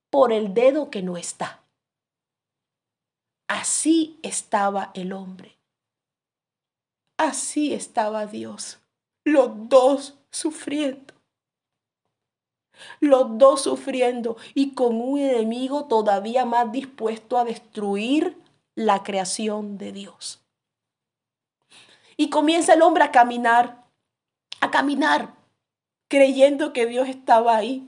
[0.09, 1.61] por el dedo que no está.
[3.47, 5.56] Así estaba el hombre.
[7.17, 8.79] Así estaba Dios.
[9.25, 11.13] Los dos sufriendo.
[12.99, 18.37] Los dos sufriendo y con un enemigo todavía más dispuesto a destruir
[18.75, 20.43] la creación de Dios.
[22.15, 23.83] Y comienza el hombre a caminar,
[24.61, 25.33] a caminar,
[26.07, 27.87] creyendo que Dios estaba ahí,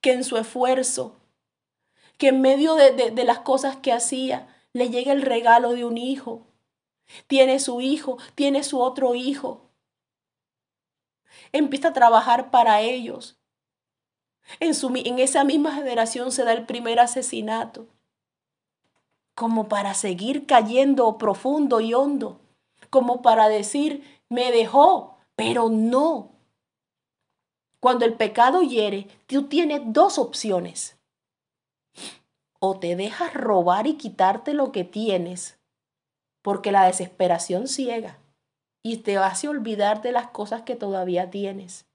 [0.00, 1.16] que en su esfuerzo,
[2.16, 6.42] que en medio de, las cosas que hacía le llega el regalo de un hijo.
[7.26, 9.70] Tiene su hijo, tiene su otro hijo.
[11.52, 13.38] empieza a trabajar para ellos.
[14.58, 17.86] En, su, en esa misma generación se da el primer asesinato,
[19.34, 22.40] como para seguir cayendo profundo y hondo,
[22.90, 26.32] como para decir, me dejó, pero no.
[27.78, 30.98] Cuando el pecado hiere, tú tienes dos opciones.
[32.58, 35.59] O te dejas robar y quitarte lo que tienes,
[36.42, 38.18] porque la desesperación ciega
[38.82, 41.86] y te hace olvidar de las cosas que todavía tienes.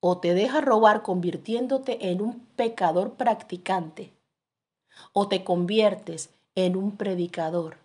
[0.00, 4.12] O te dejas robar convirtiéndote en un pecador practicante,
[5.12, 7.78] o te conviertes en un predicador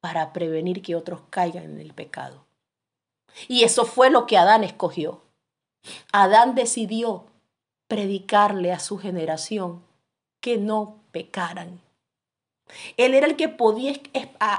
[0.00, 2.44] para prevenir que otros caigan en el pecado.
[3.48, 5.22] Y eso fue lo que Adán escogió.
[6.12, 7.24] Adán decidió
[7.88, 9.82] predicarle a su generación
[10.40, 11.80] que no pecaran.
[12.96, 13.92] Él era el que podía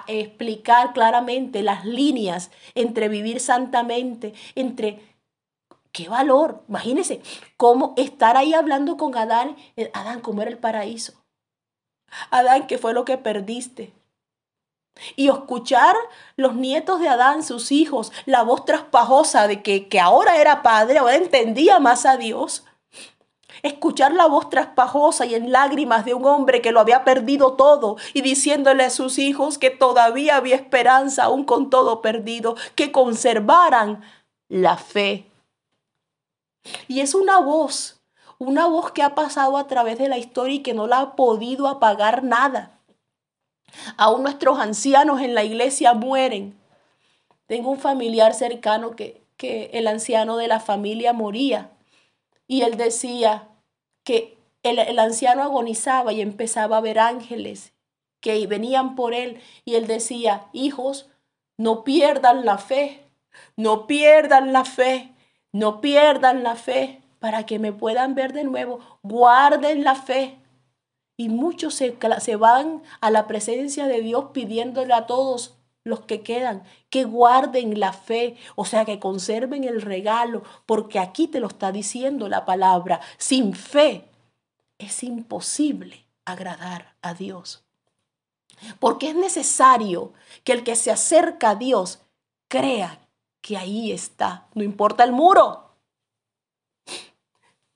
[0.08, 5.02] explicar claramente las líneas entre vivir santamente, entre
[5.92, 6.64] qué valor.
[6.68, 7.22] Imagínense
[7.58, 9.56] cómo estar ahí hablando con Adán.
[9.76, 11.14] Eh, Adán, ¿cómo era el paraíso?
[12.30, 13.94] Adán, ¿qué fue lo que perdiste?
[15.16, 15.96] Y escuchar
[16.38, 21.00] los nietos de Adán, sus hijos, la voz traspajosa de que, que ahora era padre,
[21.00, 22.66] ahora entendía más a Dios.
[23.66, 27.98] Escuchar la voz traspajosa y en lágrimas de un hombre que lo había perdido todo
[28.14, 34.04] y diciéndole a sus hijos que todavía había esperanza aún con todo perdido, que conservaran
[34.50, 35.26] la fe.
[36.88, 38.04] Y es una voz,
[38.38, 41.16] una voz que ha pasado a través de la historia y que no la ha
[41.16, 42.80] podido apagar nada.
[43.98, 46.56] Aún nuestros ancianos en la iglesia mueren.
[47.48, 51.72] Tengo un familiar cercano que, que el anciano de la familia moría
[52.48, 53.50] y él decía
[54.06, 57.74] que el, el, anciano agonizaba y empezaba a ver ángeles
[58.22, 61.10] que venían por él y él decía, hijos,
[61.58, 63.04] no pierdan la fe,
[63.58, 65.14] no pierdan la fe,
[65.52, 70.38] no pierdan la fe para que me puedan ver de nuevo, guarden la fe.
[71.18, 75.55] Y muchos se, se van a la presencia de Dios pidiéndole a todos
[75.86, 81.28] los que quedan, que guarden la fe, o sea, que conserven el regalo, porque aquí
[81.28, 83.00] te lo está diciendo la palabra.
[83.18, 84.10] Sin fe
[84.78, 87.64] es imposible agradar a Dios.
[88.80, 90.12] Porque es necesario
[90.44, 92.02] que el que se acerca a Dios
[92.50, 93.00] crea
[93.40, 95.70] que ahí está, no importa el muro.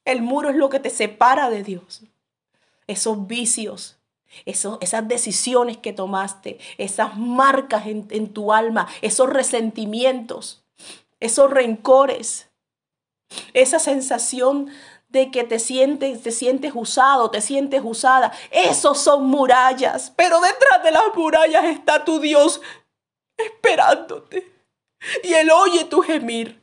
[0.03, 2.03] El muro es lo que te separa de Dios
[2.89, 3.98] esos vicios,
[4.45, 10.63] esas decisiones que tomaste, esas marcas en, en tu alma, esos resentimientos,
[11.19, 12.49] esos rencores,
[13.53, 14.71] esa sensación
[15.09, 18.31] de que te sientes, te sientes usado, te sientes usada.
[18.51, 22.61] Esos son murallas, pero detrás de las murallas está tu Dios
[23.37, 24.51] esperándote.
[25.23, 26.58] Y Él oye tu gemir.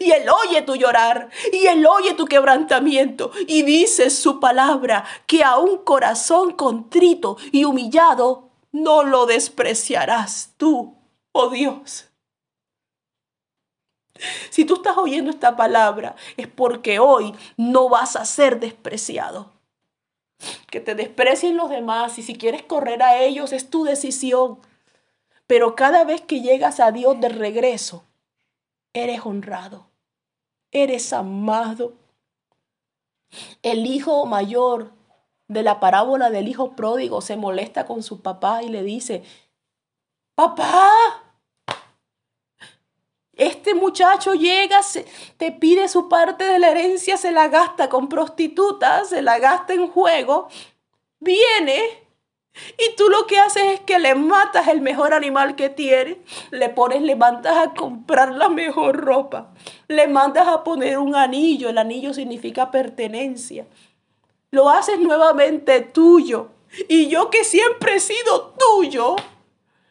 [0.00, 5.44] Y Él oye tu llorar, y Él oye tu quebrantamiento, y dice su palabra que
[5.44, 10.96] a un corazón contrito y humillado no lo despreciarás tú,
[11.32, 12.08] oh Dios.
[14.50, 19.52] Si tú estás oyendo esta palabra, es porque hoy no vas a ser despreciado.
[20.70, 24.58] Que te desprecien los demás y si quieres correr a ellos es tu decisión.
[25.46, 28.04] Pero cada vez que llegas a Dios de regreso,
[28.92, 29.90] eres honrado,
[30.70, 31.94] eres amado.
[33.62, 34.92] El hijo mayor
[35.48, 39.22] de la parábola del hijo pródigo se molesta con su papá y le dice,
[40.34, 40.90] papá,
[43.32, 44.80] este muchacho llega,
[45.36, 49.74] te pide su parte de la herencia, se la gasta con prostitutas, se la gasta
[49.74, 50.48] en juego,
[51.20, 52.07] viene
[52.76, 56.18] y tú lo que haces es que le matas el mejor animal que tiene,
[56.50, 59.52] le pones, le mandas a comprar la mejor ropa,
[59.88, 63.66] le mandas a poner un anillo, el anillo significa pertenencia.
[64.50, 66.50] Lo haces nuevamente tuyo.
[66.88, 69.16] Y yo que siempre he sido tuyo,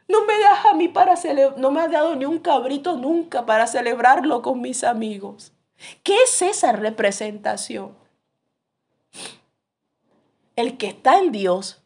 [0.08, 3.46] no me das a mí para celebrar, no me has dado ni un cabrito nunca
[3.46, 5.54] para celebrarlo con mis amigos.
[6.04, 7.96] ¿Qué es esa representación?
[10.56, 11.83] El que está en Dios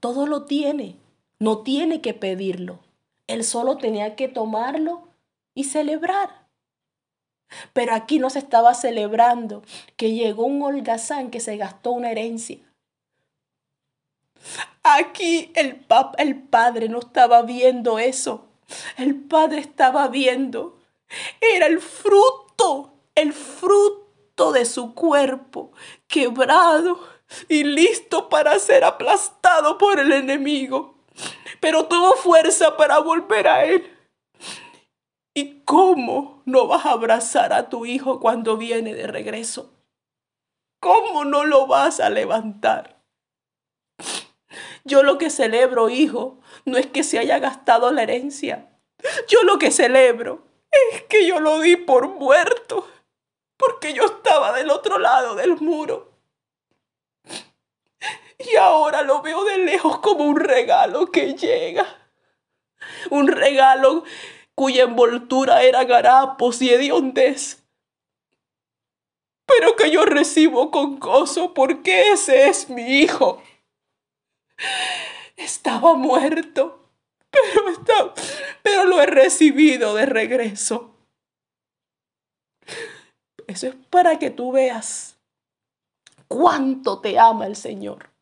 [0.00, 0.96] todo lo tiene,
[1.38, 2.80] no tiene que pedirlo.
[3.26, 5.08] Él solo tenía que tomarlo
[5.54, 6.46] y celebrar.
[7.72, 9.62] Pero aquí no se estaba celebrando
[9.96, 12.58] que llegó un holgazán que se gastó una herencia.
[14.82, 15.84] Aquí el,
[16.18, 18.46] el padre no estaba viendo eso.
[18.96, 20.78] El padre estaba viendo.
[21.40, 25.72] Era el fruto, el fruto de su cuerpo
[26.08, 26.98] quebrado
[27.48, 30.94] y listo para ser aplastado por el enemigo.
[31.60, 33.92] Pero tuvo fuerza para volver a él.
[35.34, 39.72] ¿Y cómo no vas a abrazar a tu hijo cuando viene de regreso?
[40.80, 43.02] ¿Cómo no lo vas a levantar?
[44.84, 48.70] Yo lo que celebro, hijo, no es que se haya gastado la herencia.
[49.28, 52.88] Yo lo que celebro es que yo lo di por muerto,
[53.56, 56.15] porque yo estaba del otro lado del muro.
[58.38, 61.86] Y ahora lo veo de lejos como un regalo que llega.
[63.10, 64.04] Un regalo
[64.54, 67.62] cuya envoltura era garapos y hediondez.
[69.46, 73.42] Pero que yo recibo con gozo porque ese es mi hijo.
[75.36, 76.90] Estaba muerto,
[77.30, 78.14] pero, está,
[78.62, 80.94] pero lo he recibido de regreso.
[83.46, 85.18] Eso es para que tú veas
[86.26, 88.15] cuánto te ama el Señor.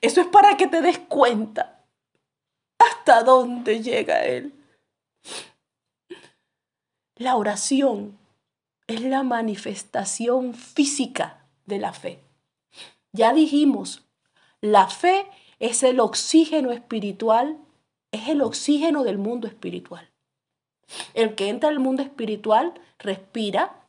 [0.00, 1.84] Eso es para que te des cuenta
[2.78, 4.52] hasta dónde llega Él.
[7.16, 8.18] La oración
[8.86, 12.18] es la manifestación física de la fe.
[13.12, 14.02] Ya dijimos,
[14.60, 15.26] la fe
[15.58, 17.58] es el oxígeno espiritual,
[18.12, 20.10] es el oxígeno del mundo espiritual.
[21.14, 23.86] El que entra al mundo espiritual respira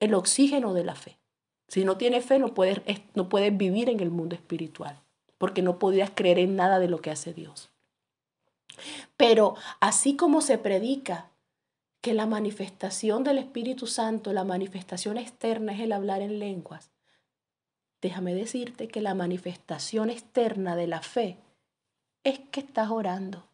[0.00, 1.17] el oxígeno de la fe.
[1.68, 2.80] Si no tienes fe, no puedes,
[3.14, 5.00] no puedes vivir en el mundo espiritual,
[5.36, 7.70] porque no podrías creer en nada de lo que hace Dios.
[9.16, 11.30] Pero así como se predica
[12.00, 16.90] que la manifestación del Espíritu Santo, la manifestación externa es el hablar en lenguas,
[18.00, 21.36] déjame decirte que la manifestación externa de la fe
[22.24, 23.44] es que estás orando.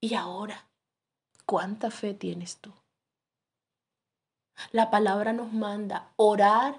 [0.00, 0.66] Y ahora,
[1.46, 2.72] ¿cuánta fe tienes tú?
[4.72, 6.76] La palabra nos manda orar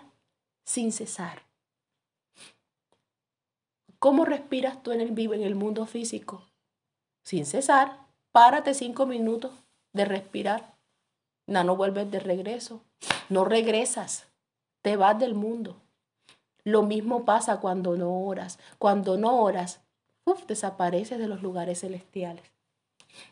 [0.66, 1.44] sin cesar.
[4.00, 6.44] ¿Cómo respiras tú en el vivo, en el mundo físico?
[7.24, 7.98] Sin cesar.
[8.32, 9.52] Párate cinco minutos
[9.94, 10.76] de respirar.
[11.48, 12.84] No, no vuelves de regreso.
[13.30, 14.28] No regresas.
[14.82, 15.78] Te vas del mundo.
[16.64, 18.60] Lo mismo pasa cuando no oras.
[18.78, 19.82] Cuando no oras,
[20.26, 22.44] uf, desapareces de los lugares celestiales.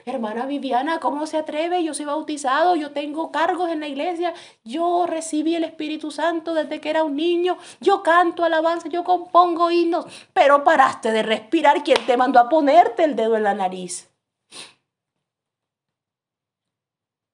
[0.06, 1.84] Hermana Viviana, ¿cómo se atreve?
[1.84, 4.34] Yo soy bautizado, yo tengo cargos en la iglesia,
[4.64, 9.72] yo recibí el Espíritu Santo desde que era un niño, yo canto alabanza, yo compongo
[9.72, 11.84] himnos, pero paraste de respirar.
[11.84, 14.10] ¿Quién te mandó a ponerte el dedo en la nariz?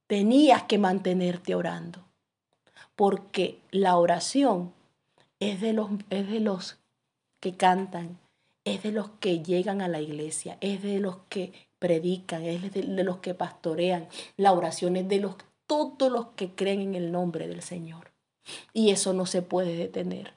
[0.07, 2.03] Tenías que mantenerte orando,
[2.95, 4.73] porque la oración
[5.39, 6.77] es de los, es de los
[7.39, 8.19] que cantan,
[8.63, 11.51] es de los que llegan a la iglesia, es de los que
[11.81, 14.07] predican, es de, los que pastorean.
[14.37, 18.11] La oración es de los, todos los que creen en el nombre del Señor.
[18.71, 20.35] Y eso no se puede detener.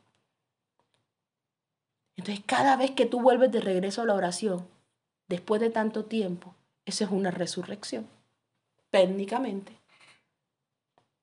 [2.17, 4.67] Entonces, cada vez que tú vuelves de regreso a la oración,
[5.29, 6.55] después de tanto tiempo,
[6.87, 8.07] eso es una resurrección,
[8.91, 9.73] técnicamente.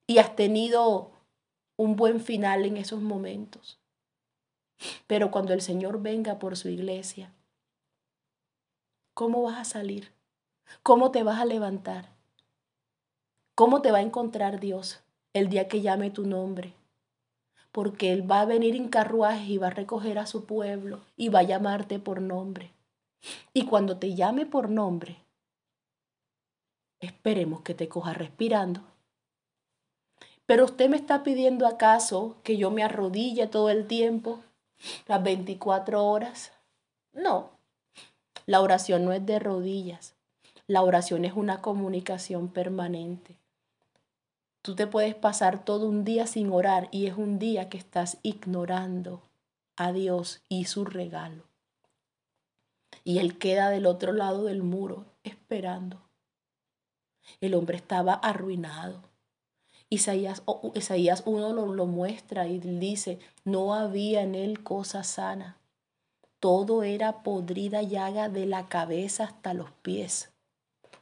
[0.05, 1.09] Y has tenido
[1.77, 3.79] un buen final en esos momentos.
[5.07, 7.31] Pero cuando el Señor venga por su iglesia,
[9.13, 10.13] ¿Cómo vas a salir?
[10.83, 12.09] ¿Cómo te vas a levantar?
[13.55, 15.03] ¿Cómo te va a encontrar Dios
[15.33, 16.73] el día que llame tu nombre?
[17.73, 21.27] Porque Él va a venir en carruaje y va a recoger a su pueblo y
[21.27, 22.71] va a llamarte por nombre.
[23.53, 25.17] Y cuando te llame por nombre,
[27.01, 28.81] esperemos que te coja respirando.
[30.45, 34.39] Pero usted me está pidiendo acaso que yo me arrodille todo el tiempo,
[35.07, 36.53] las 24 horas.
[37.13, 37.60] No,
[38.51, 40.13] la oración no es de rodillas.
[40.67, 43.37] La oración es una comunicación permanente.
[44.61, 48.17] Tú te puedes pasar todo un día sin orar y es un día que estás
[48.23, 49.21] ignorando
[49.77, 51.45] a Dios y su regalo.
[53.05, 56.01] Y Él queda del otro lado del muro esperando.
[57.39, 59.01] El hombre estaba arruinado.
[59.89, 60.43] Isaías,
[60.75, 65.60] Isaías 1 lo, lo muestra y dice, no había en él cosa sana
[66.41, 70.31] todo era podrida llaga de la cabeza hasta los pies.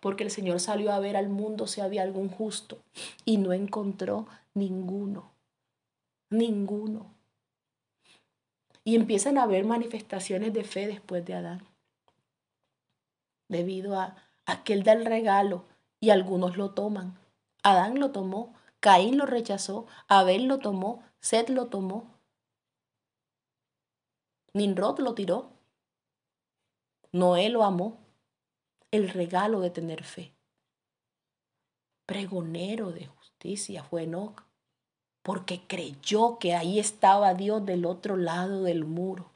[0.02, 2.80] Porque el Señor salió a ver al mundo si había algún justo
[3.24, 5.32] y no encontró ninguno.
[6.30, 7.14] Ninguno.
[8.84, 11.64] Y empiezan a haber manifestaciones de fe después de Adán.
[13.48, 15.64] Debido a aquel del regalo
[16.02, 17.18] y algunos lo toman.
[17.64, 22.19] Adán lo tomó, Caín lo rechazó, Abel lo tomó, Seth lo tomó,
[24.54, 25.52] Ninrod lo tiró.
[27.12, 27.98] Noé lo amó.
[28.92, 30.34] El regalo de tener fe.
[32.06, 34.44] Pregonero de justicia fue Enoch,
[35.22, 39.30] porque creyó que ahí estaba Dios del otro lado del muro.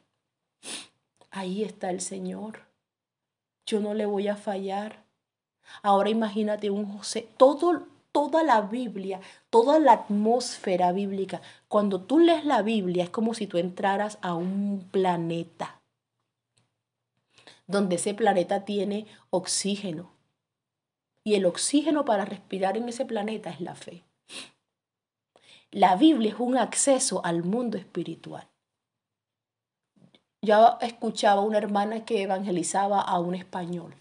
[1.29, 2.61] Ahí está el Señor.
[3.67, 5.03] Yo no le voy a fallar.
[5.81, 11.41] Ahora imagínate un José, todo, toda la Biblia, toda la atmósfera bíblica.
[11.67, 15.81] Cuando tú lees la Biblia es como si tú entraras a un planeta,
[17.67, 20.11] donde ese planeta tiene oxígeno.
[21.25, 24.03] Y el oxígeno para respirar en ese planeta es la fe.
[25.71, 28.47] La Biblia es un acceso al mundo espiritual.
[30.41, 33.95] Yo escuchaba una hermana que evangelizaba a un español.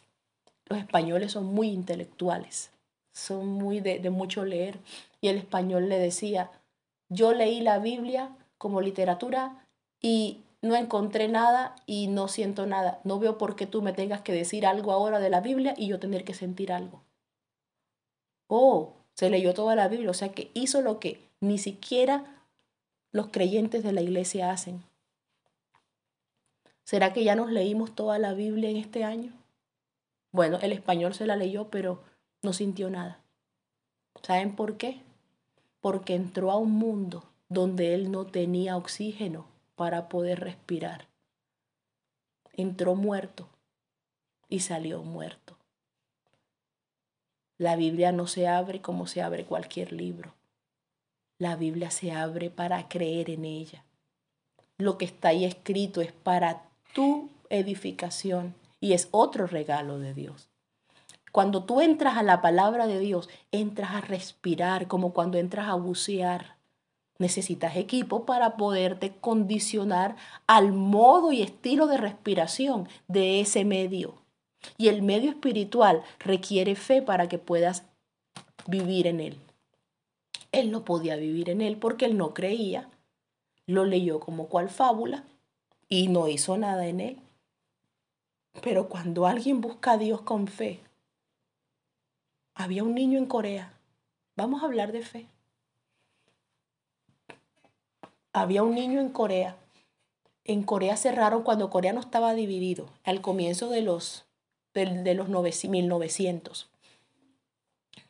[0.66, 2.72] Los españoles son muy intelectuales,
[3.12, 4.78] son muy de, de mucho leer.
[5.20, 6.50] Y el español le decía,
[7.08, 9.64] yo leí la Biblia como literatura
[10.00, 13.00] y no encontré nada y no siento nada.
[13.04, 15.88] No veo por qué tú me tengas que decir algo ahora de la Biblia y
[15.88, 17.02] yo tener que sentir algo.
[18.46, 22.24] Oh, se leyó toda la Biblia, o sea que hizo lo que ni siquiera
[23.10, 24.82] los creyentes de la iglesia hacen.
[26.84, 29.32] ¿Será que ya nos leímos toda la Biblia en este año?
[30.30, 32.02] Bueno, el español se la leyó, pero
[32.42, 33.20] no sintió nada.
[34.22, 35.00] ¿Saben por qué?
[35.80, 41.08] Porque entró a un mundo donde él no tenía oxígeno para poder respirar.
[42.52, 43.48] Entró muerto
[44.48, 45.56] y salió muerto.
[47.58, 50.34] La Biblia no se abre como se abre cualquier libro.
[51.38, 53.84] La Biblia se abre para creer en ella.
[54.78, 60.51] Lo que está ahí escrito es para tu edificación y es otro regalo de Dios.
[61.32, 65.74] Cuando tú entras a la palabra de Dios, entras a respirar como cuando entras a
[65.74, 66.56] bucear.
[67.18, 70.16] Necesitas equipo para poderte condicionar
[70.46, 74.14] al modo y estilo de respiración de ese medio.
[74.76, 77.84] Y el medio espiritual requiere fe para que puedas
[78.66, 79.38] vivir en él.
[80.52, 82.90] Él no podía vivir en él porque él no creía.
[83.66, 85.24] Lo leyó como cual fábula
[85.88, 87.18] y no hizo nada en él.
[88.60, 90.80] Pero cuando alguien busca a Dios con fe,
[92.62, 93.72] había un niño en Corea.
[94.36, 95.26] Vamos a hablar de fe.
[98.32, 99.56] Había un niño en Corea.
[100.44, 104.26] En Corea cerraron cuando Corea no estaba dividido, al comienzo de los,
[104.74, 106.70] de, los 1900.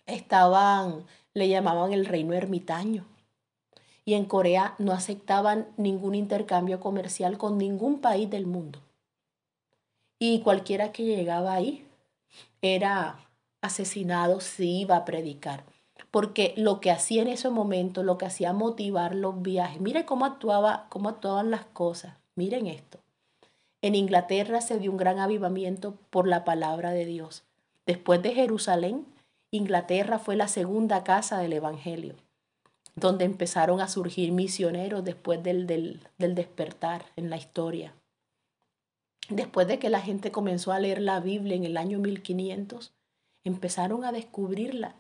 [0.07, 3.07] Estaban le llamaban el reino ermitaño.
[4.05, 8.81] Y en Corea no aceptaban ningún intercambio comercial con ningún país del mundo.
[10.19, 11.87] Y cualquiera que llegaba ahí
[12.61, 13.19] era
[13.63, 15.65] asesinado si iba a predicar.
[16.11, 20.27] Porque lo que hacía en ese momento, lo que hacía motivar los viajes, mire cómo,
[20.27, 22.17] actuaba, cómo actuaban las cosas.
[22.35, 22.99] Miren esto.
[23.81, 27.45] En Inglaterra se dio un gran avivamiento por la palabra de Dios.
[27.87, 29.07] Después de Jerusalén,
[29.51, 32.15] Inglaterra fue la segunda casa del Evangelio,
[32.95, 37.93] donde empezaron a surgir misioneros después del, del, despertar en la historia.
[39.29, 42.93] Después de que la gente comenzó a leer la Biblia en el año 1500,
[43.45, 44.95] empezaron a descubrirla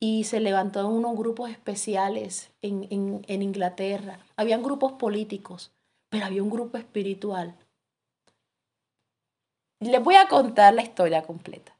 [0.00, 4.18] y se levantaron unos grupos especiales en, en, en, Inglaterra.
[4.36, 5.70] Habían grupos políticos,
[6.10, 7.54] pero había un grupo espiritual.
[9.80, 11.72] Les voy a contar la historia completa.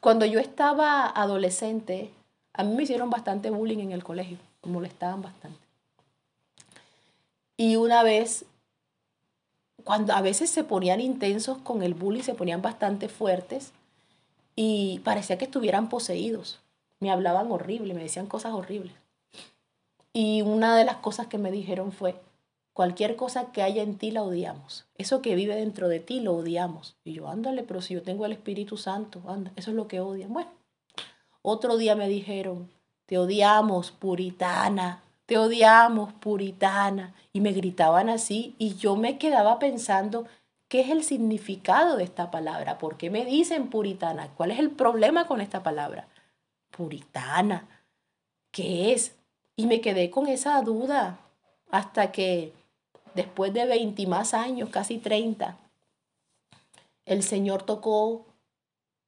[0.00, 2.10] Cuando yo estaba adolescente,
[2.52, 5.58] a mí me hicieron bastante bullying en el colegio, me molestaban bastante.
[7.56, 8.44] Y una vez,
[9.82, 13.72] cuando a veces se ponían intensos con el bullying, se ponían bastante fuertes
[14.56, 16.60] y parecía que estuvieran poseídos.
[17.00, 18.94] Me hablaban horrible, me decían cosas horribles.
[20.12, 22.16] Y una de las cosas que me dijeron fue,
[22.74, 24.84] Cualquier cosa que haya en ti la odiamos.
[24.98, 26.96] Eso que vive dentro de ti lo odiamos.
[27.04, 30.00] Y yo, ándale, pero si yo tengo el Espíritu Santo, anda, eso es lo que
[30.00, 30.32] odian.
[30.32, 30.50] Bueno,
[31.40, 32.68] otro día me dijeron,
[33.06, 37.14] te odiamos, puritana, te odiamos, puritana.
[37.32, 40.26] Y me gritaban así y yo me quedaba pensando,
[40.74, 42.78] ¿qué es el significado de esta palabra?
[42.78, 44.34] ¿Por qué me dicen puritana?
[44.34, 46.08] ¿Cuál es el problema con esta palabra?
[46.72, 47.68] Puritana,
[48.50, 49.14] ¿qué es?
[49.54, 51.20] Y me quedé con esa duda
[51.70, 52.52] hasta que
[53.14, 55.56] después de 20 más años, casi 30,
[57.06, 58.26] el Señor tocó,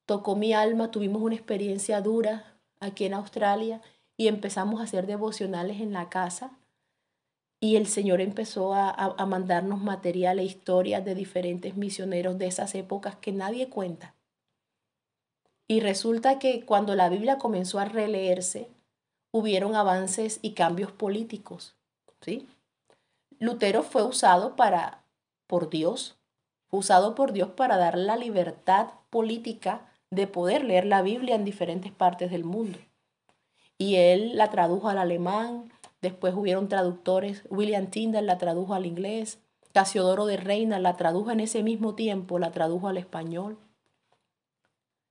[0.04, 2.44] tocó mi alma, tuvimos una experiencia dura
[2.78, 3.80] aquí en Australia
[4.16, 6.52] y empezamos a hacer devocionales en la casa.
[7.66, 12.76] Y el Señor empezó a, a mandarnos material e historias de diferentes misioneros de esas
[12.76, 14.14] épocas que nadie cuenta.
[15.66, 18.68] Y resulta que cuando la Biblia comenzó a releerse,
[19.32, 21.74] hubieron avances y cambios políticos,
[22.20, 22.48] ¿sí?
[23.40, 25.02] Lutero fue usado para,
[25.48, 26.16] por Dios,
[26.70, 31.90] usado por Dios para dar la libertad política de poder leer la Biblia en diferentes
[31.90, 32.78] partes del mundo.
[33.76, 39.38] Y él la tradujo al alemán, después hubieron traductores, William Tyndale la tradujo al inglés,
[39.72, 43.58] Casiodoro de Reina la tradujo en ese mismo tiempo, la tradujo al español.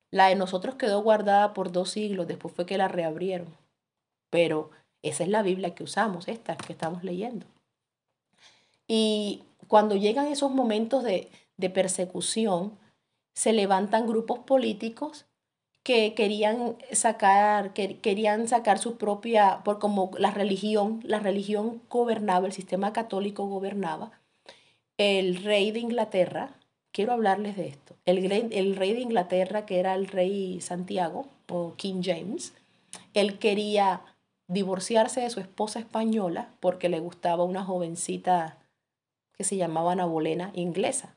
[0.10, 3.48] La de nosotros quedó guardada por dos siglos, después fue que la reabrieron.
[4.32, 4.72] Pero
[5.04, 7.46] esa es la Biblia que usamos, esta que estamos leyendo.
[8.88, 12.78] Y cuando llegan esos momentos de, de persecución,
[13.34, 15.26] se levantan grupos políticos
[15.86, 22.48] que querían sacar, que querían sacar su propia, por como la religión, la religión gobernaba,
[22.48, 24.10] el sistema católico gobernaba,
[24.98, 26.56] el rey de Inglaterra,
[26.92, 31.76] quiero hablarles de esto, el, el rey de Inglaterra, que era el rey Santiago o
[31.76, 32.54] King James,
[33.14, 34.02] él quería
[34.48, 38.58] divorciarse de su esposa española porque le gustaba una jovencita
[39.38, 41.14] que se llamaba Ana Bolena inglesa.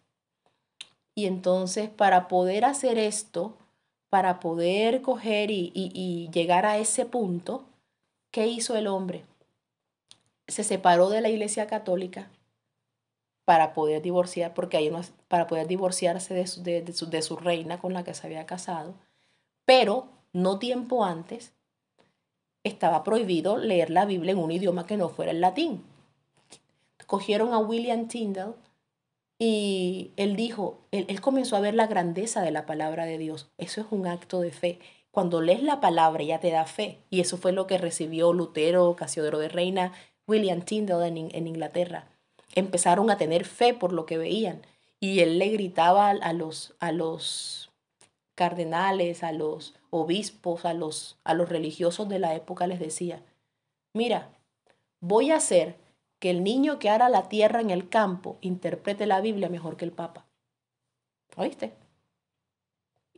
[1.15, 3.57] Y entonces para poder hacer esto,
[4.11, 7.65] para poder coger y, llegar a ese punto,
[8.31, 9.25] ¿qué hizo el hombre?
[10.47, 12.31] Se separó de la iglesia católica
[13.45, 17.37] para poder divorciar, porque hay unos, para poder divorciarse de su, de, su, de su
[17.37, 18.95] reina con la que se había casado,
[19.65, 21.53] pero no tiempo antes
[22.65, 25.83] estaba prohibido leer la Biblia en un idioma que no fuera el latín.
[27.07, 28.55] Cogieron a William Tyndall
[29.39, 33.51] y él dijo, él, comenzó a ver la grandeza de la palabra de Dios.
[33.57, 34.81] Eso es un acto de fe.
[35.11, 36.99] Cuando lees la palabra ya te da fe.
[37.09, 39.93] Y eso fue lo que recibió Lutero, Casiodoro de Reina,
[40.27, 42.09] William Tyndale en, en Inglaterra.
[42.55, 44.63] Empezaron a tener fe por lo que veían.
[44.99, 47.69] Y él le gritaba a los, a los
[48.39, 53.21] cardenales, a los obispos, a los, a los religiosos de la época, les decía,
[53.93, 54.31] mira,
[55.01, 55.77] voy a hacer
[56.19, 59.85] que el niño que hará la tierra en el campo interprete la Biblia mejor que
[59.85, 60.27] el Papa.
[61.37, 61.75] ¿Oíste?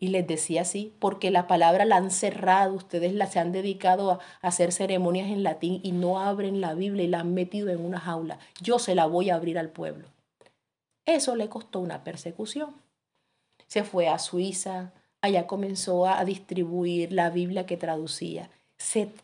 [0.03, 4.13] Y les decía así, porque la palabra la han cerrado, ustedes la, se han dedicado
[4.13, 7.85] a, hacer ceremonias en latín y no abren la Biblia y la han metido en
[7.85, 8.39] una jaula.
[8.63, 10.09] Yo se la voy a abrir al pueblo.
[11.05, 12.75] Eso le costó una persecución.
[13.67, 18.51] Se fue a Suiza, allá comenzó a distribuir la Biblia que traducía.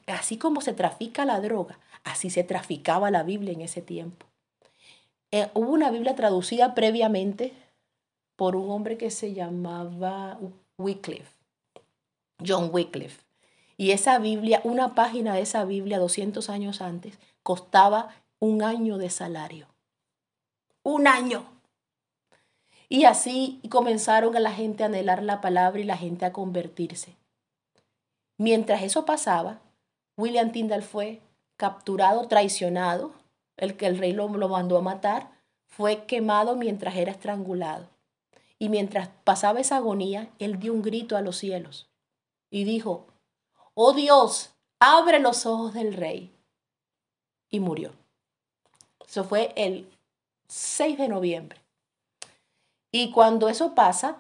[0.07, 4.27] así como se trafica la droga, Así se traficaba la Biblia en ese tiempo.
[5.33, 7.53] Eh, hubo una Biblia traducida previamente
[8.37, 10.39] por un hombre que se llamaba
[10.79, 11.35] Wycliffe,
[12.47, 13.25] John Wycliffe.
[13.77, 19.11] Y esa Biblia, una página de esa Biblia 200 años antes, costaba un año de
[19.11, 19.67] salario.
[20.85, 21.45] Un año.
[22.89, 27.17] Y así comenzaron a la gente a anhelar la palabra y la gente a convertirse.
[28.39, 29.59] Mientras eso pasaba,
[30.17, 31.21] William Tyndall fue
[31.57, 33.13] capturado, traicionado,
[33.57, 35.31] el que el rey lo, lo mandó a matar,
[35.67, 37.89] fue quemado mientras era estrangulado.
[38.59, 41.89] Y mientras pasaba esa agonía, él dio un grito a los cielos
[42.51, 43.07] y dijo,
[43.75, 46.33] oh Dios, abre los ojos del rey.
[47.51, 47.93] Y murió.
[49.07, 49.89] Eso fue el
[50.49, 51.61] 6 de noviembre.
[52.91, 54.17] Y cuando eso pasa,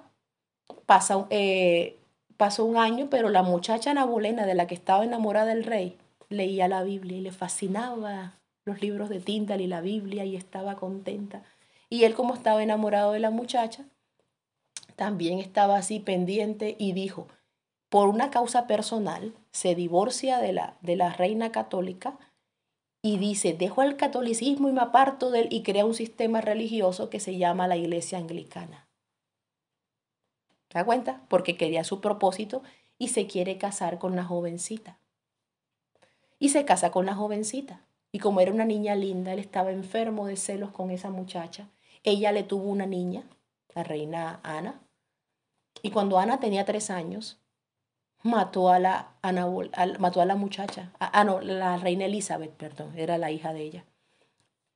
[0.84, 1.98] pasa eh,
[2.36, 5.98] pasó un año, pero la muchacha Nabolena de la que estaba enamorada del rey
[6.28, 10.76] leía la Biblia y le fascinaba los libros de Tyndall y la Biblia y estaba
[10.76, 11.42] contenta.
[11.88, 13.84] Y él como estaba enamorado de la muchacha,
[14.96, 17.28] también estaba así pendiente y dijo,
[17.88, 22.18] por una causa personal, se divorcia de la, de la reina católica
[23.02, 27.08] y dice, dejo el catolicismo y me aparto de él y crea un sistema religioso
[27.08, 28.88] que se llama la iglesia anglicana.
[30.68, 31.22] ¿Te da cuenta?
[31.28, 32.62] Porque quería su propósito
[32.98, 34.98] y se quiere casar con una jovencita
[36.38, 37.80] y se casa con la jovencita.
[38.12, 41.68] Y como era una niña linda, él estaba enfermo de celos con esa muchacha.
[42.02, 43.24] Ella le tuvo una niña,
[43.74, 44.80] la reina Ana.
[45.82, 47.38] Y cuando Ana tenía tres años,
[48.22, 49.46] mató a la, Ana,
[49.98, 50.92] mató a la muchacha.
[50.98, 53.84] Ah, no, la reina Elizabeth, perdón, era la hija de ella.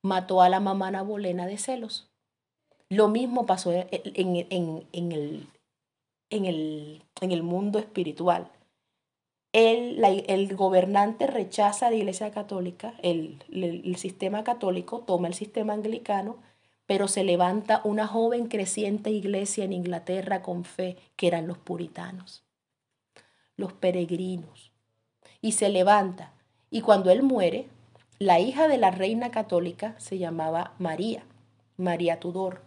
[0.03, 2.09] Mató a la mamá Ana Bolena de celos.
[2.89, 5.47] Lo mismo pasó en, en, en, el,
[6.29, 8.51] en, el, en el mundo espiritual
[9.53, 16.37] el, gobernante rechaza la Iglesia Católica, el, el, sistema católico toma el sistema anglicano,
[16.85, 22.43] pero se levanta una joven creciente iglesia en Inglaterra con fe, que eran los puritanos,
[23.55, 24.71] los peregrinos.
[25.41, 26.33] Y se levanta.
[26.69, 27.67] Y cuando él muere,
[28.19, 31.23] la hija de la reina católica se llamaba María,
[31.77, 32.61] María Tudor.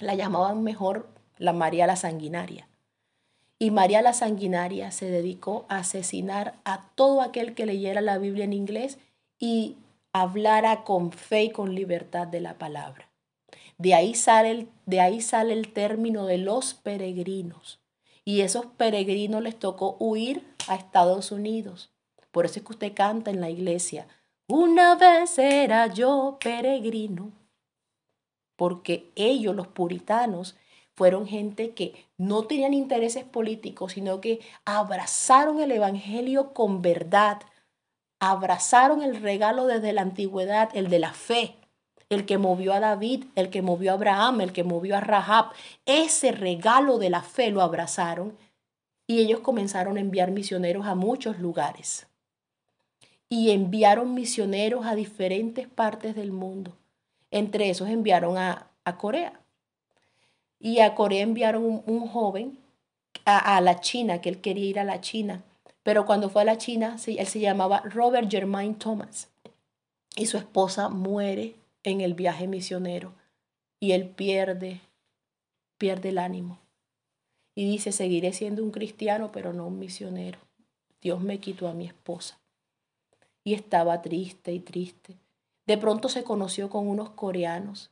[0.00, 2.67] La llamaban mejor la María la Sanguinaria.
[3.58, 8.44] Y María la Sanguinaria se dedicó a asesinar a todo aquel que leyera la Biblia
[8.44, 8.98] en inglés
[9.38, 9.76] y
[10.12, 13.08] hablara con fe y con libertad de la palabra.
[13.76, 17.80] De ahí sale el, de ahí sale el término de los peregrinos.
[18.24, 21.90] Y esos peregrinos les tocó huir a Estados Unidos.
[22.30, 24.06] Por eso es que usted canta en la iglesia,
[24.48, 27.32] una vez era yo peregrino.
[28.56, 30.56] Porque ellos, los puritanos,
[30.98, 37.38] fueron gente que no tenían intereses políticos, sino que abrazaron el Evangelio con verdad,
[38.18, 41.54] abrazaron el regalo desde la antigüedad, el de la fe,
[42.10, 45.52] el que movió a David, el que movió a Abraham, el que movió a Rahab.
[45.86, 48.36] Ese regalo de la fe lo abrazaron
[49.06, 52.08] y ellos comenzaron a enviar misioneros a muchos lugares.
[53.28, 56.76] Y enviaron misioneros a diferentes partes del mundo.
[57.30, 58.64] Entre esos enviaron a,
[58.98, 59.38] Corea.
[60.60, 62.58] Y a Corea enviaron un, joven
[63.24, 65.42] a, a, la China, que él quería ir a la China.
[65.82, 69.28] Pero cuando fue a la China, él se llamaba Robert Germain Thomas.
[70.16, 71.54] Y su esposa muere
[71.84, 73.12] en el viaje misionero
[73.80, 74.80] y él pierde,
[75.78, 76.58] pierde el ánimo.
[77.54, 80.38] Y dice, seguiré siendo un cristiano, pero no un misionero.
[81.00, 82.38] Dios me quitó a mi esposa.
[83.44, 85.16] Y estaba triste y triste.
[85.66, 87.90] De pronto se conoció con unos coreanos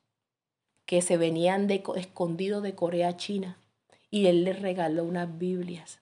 [0.87, 3.59] que se venían de, escondidos de Corea a China
[4.11, 6.01] y él les regaló unas Biblias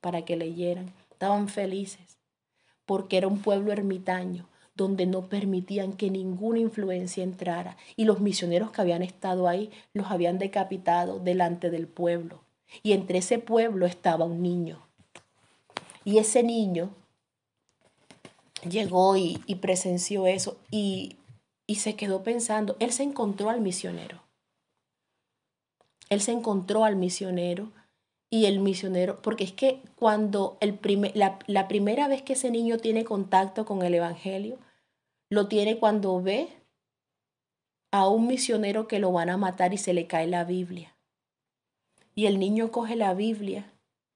[0.00, 0.92] para que leyeran.
[1.10, 2.18] Estaban felices
[2.86, 8.70] porque era un pueblo ermitaño donde no permitían que ninguna influencia entrara y los misioneros
[8.70, 12.42] que habían estado ahí los habían decapitado delante del pueblo.
[12.82, 14.80] Y entre ese pueblo estaba un niño.
[16.04, 16.94] Y ese niño
[18.68, 21.16] llegó y, presenció eso y,
[21.70, 24.24] y se quedó pensando, él se encontró al misionero.
[26.08, 27.70] Él se encontró al misionero
[28.28, 30.80] y el misionero, porque es que cuando el
[31.14, 34.58] la, la, primera vez que ese niño tiene contacto con el Evangelio,
[35.30, 36.48] lo tiene cuando ve
[37.92, 40.96] a un misionero que lo van a matar y se le cae la Biblia.
[42.16, 43.72] Y el niño coge la Biblia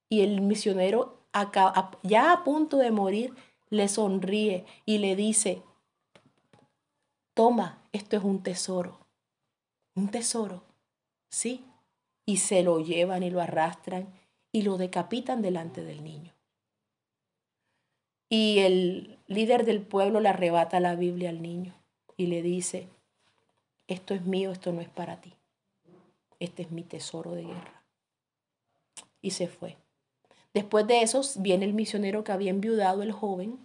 [0.08, 1.20] y el misionero
[2.02, 3.32] ya a punto de morir
[3.70, 5.62] le sonríe y le dice,
[7.34, 8.98] toma, esto es un tesoro.
[9.94, 10.64] Un tesoro,
[11.28, 11.64] sí.
[12.26, 14.08] Y se lo llevan y lo arrastran
[14.50, 16.32] y lo decapitan delante del niño.
[18.30, 21.74] Y el líder del pueblo le arrebata la Biblia al niño
[22.16, 22.88] y le dice,
[23.86, 25.34] esto es mío, esto no es para ti.
[26.40, 27.82] Este es mi tesoro de guerra.
[29.20, 29.76] Y se fue.
[30.54, 33.58] Después de eso viene el misionero que había enviudado el joven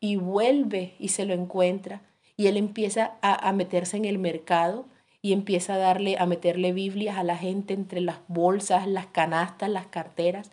[0.00, 2.02] y vuelve y se lo encuentra
[2.36, 4.86] y él empieza a, a, meterse en el mercado
[5.20, 9.70] y empieza a darle a meterle Biblias a la gente entre las bolsas, las canastas,
[9.70, 10.50] las carteras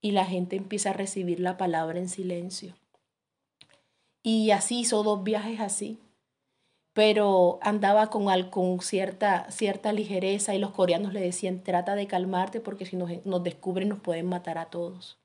[0.00, 2.74] y la gente empieza a recibir la palabra en silencio.
[4.22, 5.98] Y así hizo dos viajes así,
[6.92, 12.60] pero andaba con, con cierta, cierta ligereza y los coreanos le decían, trata de calmarte
[12.60, 15.18] porque si nos, nos descubren nos pueden matar a todos.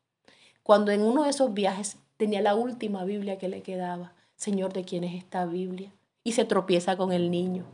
[0.63, 4.83] Cuando en uno de esos viajes tenía la última Biblia que le quedaba, Señor, ¿de
[4.83, 5.91] quién es esta Biblia?
[6.23, 7.65] Y se tropieza con el niño,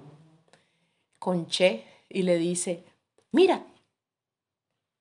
[1.20, 2.84] con Che, y le dice,
[3.32, 3.66] mira,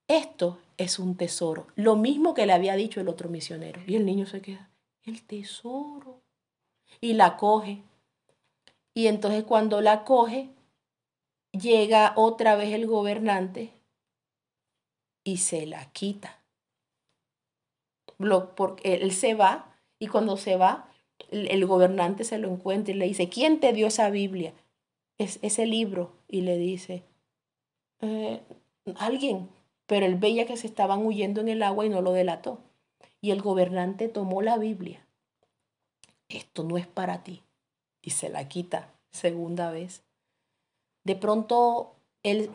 [0.08, 1.66] esto es un tesoro.
[1.76, 3.80] Lo mismo que le había dicho el otro misionero.
[3.86, 4.70] Y el niño se queda,
[5.04, 6.20] el tesoro.
[7.00, 7.82] Y la coge.
[8.94, 10.50] Y entonces cuando la coge,
[11.52, 13.72] llega otra vez el gobernante
[15.22, 16.42] y se la quita.
[18.56, 20.89] porque él se va y cuando se va,
[21.30, 24.52] el, gobernante se lo encuentra y le dice, ¿quién te dio esa Biblia?
[25.18, 26.12] Es, ese libro.
[26.28, 27.02] Y le dice,
[28.00, 28.40] eh,
[28.96, 29.48] alguien,
[29.86, 32.58] pero él veía que se estaban huyendo en el agua y no lo delató.
[33.20, 35.06] Y el gobernante tomó la Biblia.
[36.28, 37.42] Esto no es para ti.
[38.02, 40.02] Y se la quita segunda vez.
[41.04, 42.50] De pronto el,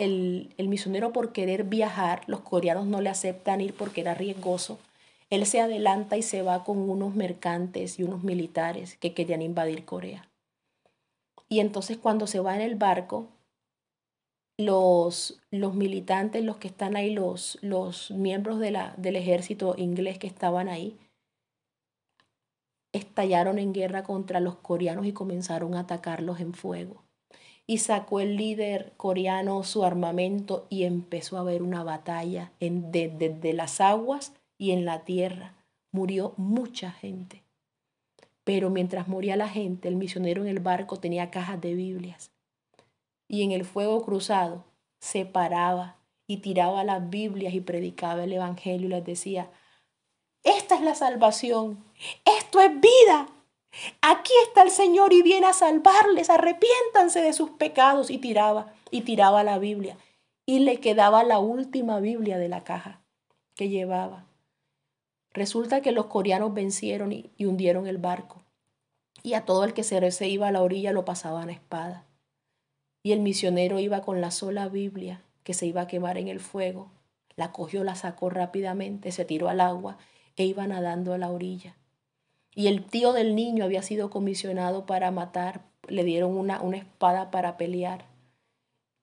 [0.57, 4.77] el, misionero por querer viajar, los coreanos no le aceptan ir porque era riesgoso.
[5.29, 9.85] Él se adelanta y se va con unos mercantes y unos militares que querían invadir
[9.85, 10.29] Corea.
[11.49, 13.27] Y entonces cuando se va en el barco,
[14.57, 20.17] los, los militantes, los que están ahí, los, los miembros de la, del ejército inglés
[20.17, 20.97] que estaban ahí,
[22.93, 27.03] estallaron en guerra contra los coreanos y comenzaron a atacarlos en fuego.
[27.67, 33.53] Y sacó el líder coreano su armamento y empezó a haber una batalla en, desde
[33.53, 35.55] las aguas y en la tierra.
[35.91, 37.43] Murió mucha gente.
[38.43, 42.31] Pero mientras moría la gente, el misionero en el barco tenía cajas de Biblias
[43.27, 44.65] y en el fuego cruzado
[44.99, 45.97] se paraba
[46.27, 49.49] y tiraba las Biblias y predicaba el Evangelio y les decía,
[50.43, 51.83] esta es la salvación,
[52.25, 53.27] esto es vida,
[54.01, 59.01] aquí está el Señor y viene a salvarles, arrepiéntanse de sus pecados y tiraba y
[59.01, 59.97] tiraba la Biblia
[60.45, 63.01] y le quedaba la última Biblia de la caja
[63.55, 64.25] que llevaba.
[65.35, 68.41] Resulta que los coreanos vencieron y, hundieron el barco
[69.21, 72.05] y a todo el que se, iba a la orilla lo pasaban a espada.
[73.03, 76.39] Y el misionero iba con la sola Biblia que se iba a quemar en el
[76.39, 76.89] fuego.
[77.35, 79.97] La cogió, la sacó rápidamente, se tiró al agua
[80.37, 81.75] e iba nadando a la orilla.
[82.53, 87.29] Y el tío del niño había sido comisionado para matar, le dieron una, una espada
[87.29, 88.05] para pelear.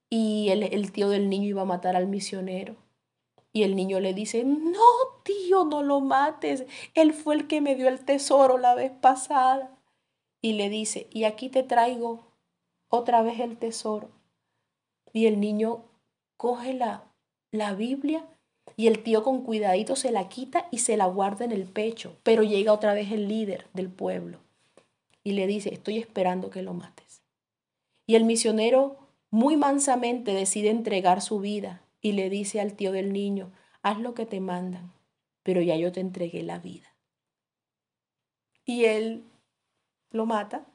[0.09, 2.75] Y el, el tío del niño iba a matar al misionero.
[3.53, 4.81] Y el niño le dice, no,
[5.23, 6.65] tío, no lo mates.
[6.95, 9.77] Él fue el que me dio el tesoro la vez pasada.
[10.41, 12.25] Y le dice, y aquí te traigo
[12.89, 14.09] otra vez el tesoro.
[15.13, 15.83] Y el niño
[16.35, 17.03] coge la,
[17.51, 18.25] la Biblia
[18.75, 22.17] y el tío con cuidadito se la quita y se la guarda en el pecho.
[22.23, 24.39] Pero llega otra vez el líder del pueblo
[25.23, 27.21] y le dice, estoy esperando que lo mates.
[28.07, 28.97] Y el misionero
[29.29, 33.51] muy mansamente decide entregar su vida y le dice al tío del niño,
[33.81, 34.93] haz lo que te mandan,
[35.41, 36.93] pero ya yo te entregué la vida.
[38.65, 39.23] Y él
[40.11, 40.67] lo mata.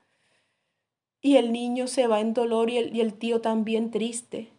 [1.21, 4.53] Y el niño se va en dolor y el, y el tío también triste.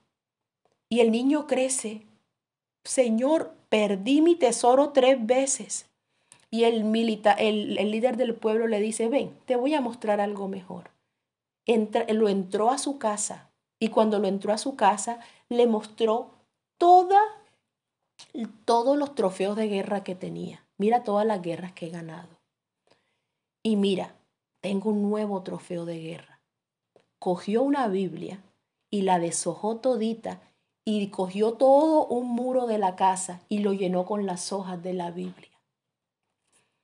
[0.89, 2.05] Y el niño crece.
[2.83, 5.87] Señor, perdí mi tesoro tres veces.
[6.51, 10.21] Y el, milita, el, el, líder del pueblo le dice, ven, te voy a mostrar
[10.21, 10.91] algo mejor.
[11.65, 13.49] Entra, lo entró a su casa
[13.79, 16.38] y cuando lo entró a su casa le mostró
[16.79, 17.13] todos
[18.97, 20.65] los trofeos de guerra que tenía.
[20.77, 22.29] Mira todas las guerras que he ganado.
[23.61, 24.15] Y mira,
[24.61, 26.39] tengo un nuevo trofeo de guerra.
[27.19, 28.41] Cogió una Biblia
[28.89, 30.41] y la deshojó todita
[30.85, 34.93] y cogió todo un muro de la casa y lo llenó con las hojas de
[34.93, 35.49] la Biblia.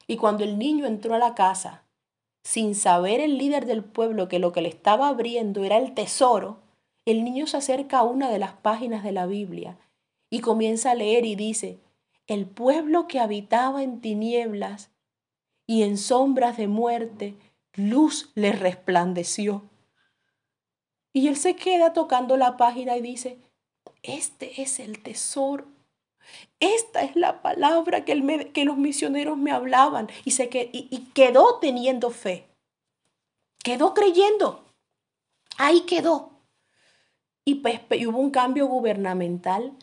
[0.07, 1.83] Y cuando el niño entró a la casa,
[2.43, 6.57] sin saber el líder del pueblo que lo que le estaba abriendo era el tesoro,
[7.05, 9.77] el niño se acerca a una de las páginas de la Biblia
[10.29, 11.79] y comienza a leer y dice,
[12.27, 14.89] el pueblo que habitaba en tinieblas
[15.67, 17.35] y en sombras de muerte,
[17.73, 19.63] luz le resplandeció.
[21.13, 23.39] Y él se queda tocando la página y dice,
[24.03, 25.65] este es el tesoro.
[26.59, 31.05] Esta es la palabra que, que los misioneros me hablaban y, se que, y, y
[31.13, 32.47] quedó teniendo fe.
[33.63, 34.65] Quedó creyendo.
[35.57, 36.31] Ahí quedó.
[37.45, 39.73] Y, pues, y hubo un cambio gubernamental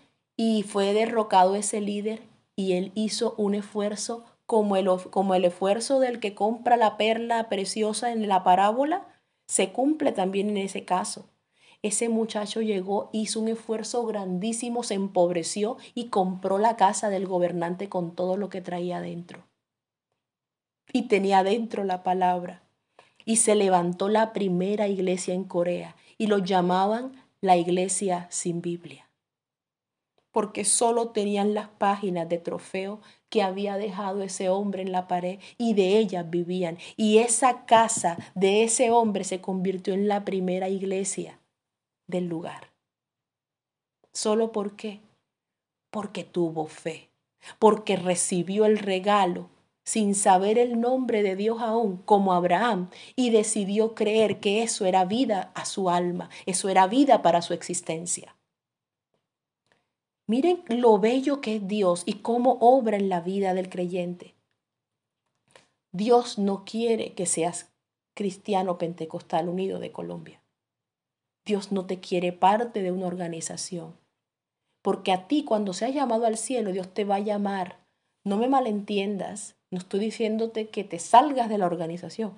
[0.45, 2.21] y fue derrocado ese líder
[2.57, 7.49] y él hizo un esfuerzo como el, como el esfuerzo del que compra la perla
[7.49, 9.07] preciosa en la parábola,
[9.47, 11.31] se cumple también en ese caso.
[11.83, 17.89] Ese muchacho llegó, hizo un esfuerzo grandísimo, se empobreció y compró la casa del gobernante
[17.89, 19.45] con todo lo que traía adentro.
[20.93, 22.65] Y tenía dentro la palabra.
[23.25, 29.07] Y se levantó la primera iglesia en Corea y lo llamaban la iglesia sin Biblia
[30.33, 35.39] porque solo tenían las páginas de trofeo que había dejado ese hombre en la pared
[35.59, 36.79] y de ellas vivían.
[36.97, 41.39] Y esa casa de ese hombre se convirtió en la primera iglesia
[42.07, 42.73] del lugar.
[44.13, 45.01] ¿Solo por qué?
[45.91, 47.11] Porque tuvo fe,
[47.59, 49.49] porque recibió el regalo
[49.85, 55.05] sin saber el nombre de Dios aún, como Abraham, y decidió creer que eso era
[55.05, 58.37] vida a su alma, eso era vida para su existencia.
[60.27, 64.35] Miren lo bello que es Dios y cómo obra en la vida del creyente.
[65.91, 67.73] Dios no quiere que seas
[68.15, 70.41] cristiano pentecostal unido de Colombia.
[71.45, 73.97] Dios no te quiere parte de una organización.
[74.81, 77.79] Porque a ti cuando seas llamado al cielo, Dios te va a llamar.
[78.25, 79.57] No me malentiendas.
[79.71, 82.35] No estoy diciéndote que te salgas de la organización.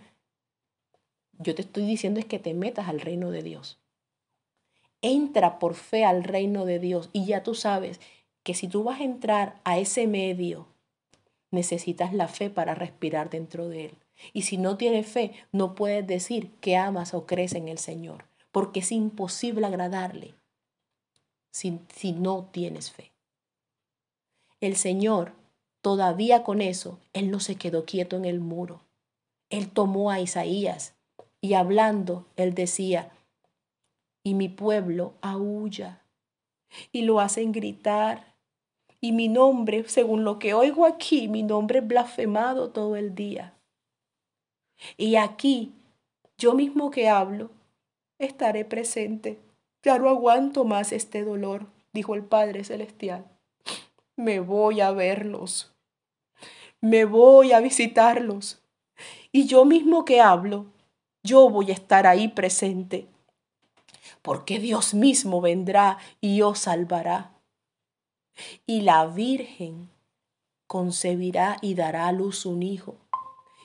[1.38, 3.83] Yo te estoy diciendo es que te metas al reino de Dios
[5.04, 8.00] entra por fe al reino de Dios y ya tú sabes
[8.42, 10.66] que si tú vas a entrar a ese medio,
[11.50, 13.98] necesitas la fe para respirar dentro de él.
[14.32, 18.24] Y si no tienes fe, no puedes decir que amas o crees en el Señor,
[18.50, 20.34] porque es imposible agradarle
[21.50, 23.12] si, si no tienes fe.
[24.60, 25.32] El Señor,
[25.82, 28.80] todavía con eso, Él no se quedó quieto en el muro.
[29.50, 30.94] Él tomó a Isaías
[31.42, 33.10] y hablando, Él decía,
[34.24, 36.02] y mi pueblo aúlla
[36.90, 38.34] y lo hacen gritar.
[39.00, 43.54] Y mi nombre, según lo que oigo aquí, mi nombre es blasfemado todo el día.
[44.96, 45.72] Y aquí,
[46.38, 47.50] yo mismo que hablo,
[48.18, 49.38] estaré presente.
[49.82, 53.26] Ya no aguanto más este dolor, dijo el Padre Celestial.
[54.16, 55.74] Me voy a verlos.
[56.80, 58.62] Me voy a visitarlos.
[59.32, 60.66] Y yo mismo que hablo,
[61.22, 63.06] yo voy a estar ahí presente
[64.24, 67.34] porque Dios mismo vendrá y os salvará.
[68.64, 69.90] Y la Virgen
[70.66, 72.96] concebirá y dará a luz un hijo,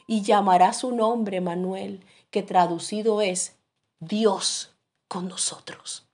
[0.06, 3.56] y llamará su nombre Manuel, que traducido es
[4.02, 4.76] Dios
[5.08, 6.06] con nosotros.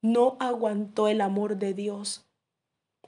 [0.00, 2.24] no aguantó el amor de Dios.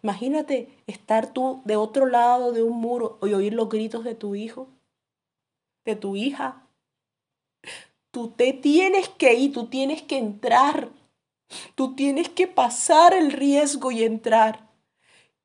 [0.02, 4.34] Imagínate estar tú de otro lado de un muro y oír los gritos de tu
[4.34, 4.68] hijo,
[5.86, 6.66] de tu hija.
[8.10, 10.90] Tú te tienes que ir, tú tienes que entrar,
[11.74, 14.68] tú tienes que pasar el riesgo y entrar.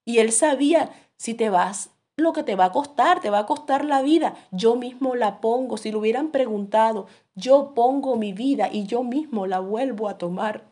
[0.03, 3.45] Y él sabía, si te vas, lo que te va a costar, te va a
[3.45, 4.36] costar la vida.
[4.51, 5.78] Yo mismo la pongo.
[5.78, 10.63] Si lo hubieran preguntado, yo pongo mi vida y yo mismo la vuelvo a tomar.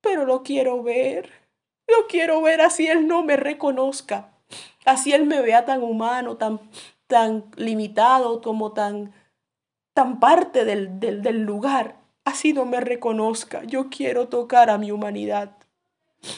[0.00, 1.30] Pero lo quiero ver.
[1.86, 4.32] Lo quiero ver así Él no me reconozca.
[4.84, 6.60] Así Él me vea tan humano, tan,
[7.06, 9.14] tan limitado, como tan,
[9.98, 11.96] tan parte del, del, lugar.
[12.24, 13.64] Así no me reconozca.
[13.64, 15.56] Yo quiero tocar a mi humanidad.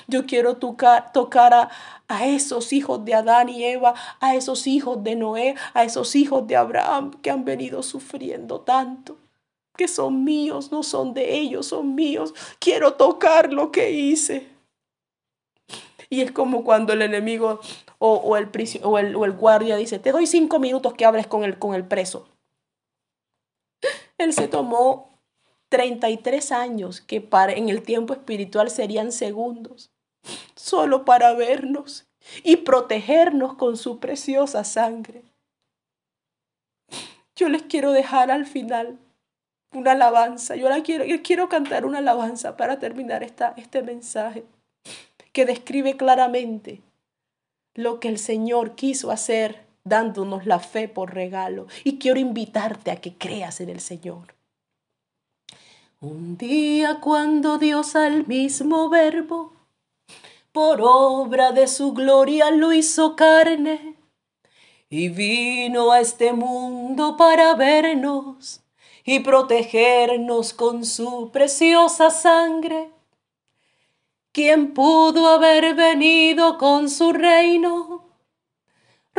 [0.08, 1.68] Yo quiero tocar, tocar a,
[2.08, 6.46] a, esos hijos de Adán y Eva, a esos hijos de Noé, a esos hijos
[6.46, 9.18] de Abraham que han venido sufriendo tanto,
[9.76, 12.32] que son míos, no son de ellos, son míos.
[12.60, 14.48] Quiero tocar lo que hice.
[16.08, 17.60] Y es como cuando el enemigo
[17.98, 18.48] o, o, el,
[18.84, 21.74] o, el, o el guardia dice, te doy cinco minutos que hables con el, con
[21.74, 22.26] el preso.
[24.20, 25.18] Él se tomó
[25.70, 29.90] 33 años que para, en el tiempo espiritual serían segundos,
[30.54, 32.06] solo para vernos
[32.42, 35.22] y protegernos con su preciosa sangre.
[37.34, 38.98] Yo les quiero dejar al final
[39.72, 40.56] una alabanza.
[40.56, 44.44] Yo, la quiero, quiero cantar una alabanza para terminar esta, este mensaje
[45.32, 46.82] que describe claramente
[47.74, 51.66] lo que el Señor quiso hacer dándonos la fe por regalo.
[51.84, 54.34] Y quiero invitarte a que creas en el Señor.
[56.00, 59.52] Un día cuando Dios al mismo verbo,
[60.52, 63.96] por obra de su gloria lo hizo carne,
[64.88, 68.60] y vino a este mundo para vernos
[69.04, 72.90] y protegernos con su preciosa sangre.
[74.32, 77.99] ¿Quién pudo haber venido con su reino,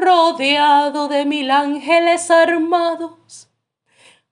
[0.02, 3.48] rodeado de mil ángeles armados?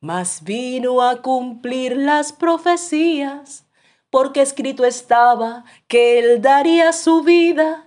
[0.01, 3.65] mas vino a cumplir las profecías,
[4.09, 7.85] porque escrito estaba que él daría su vida.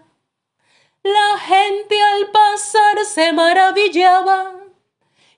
[1.02, 4.52] La gente al pasar se maravillaba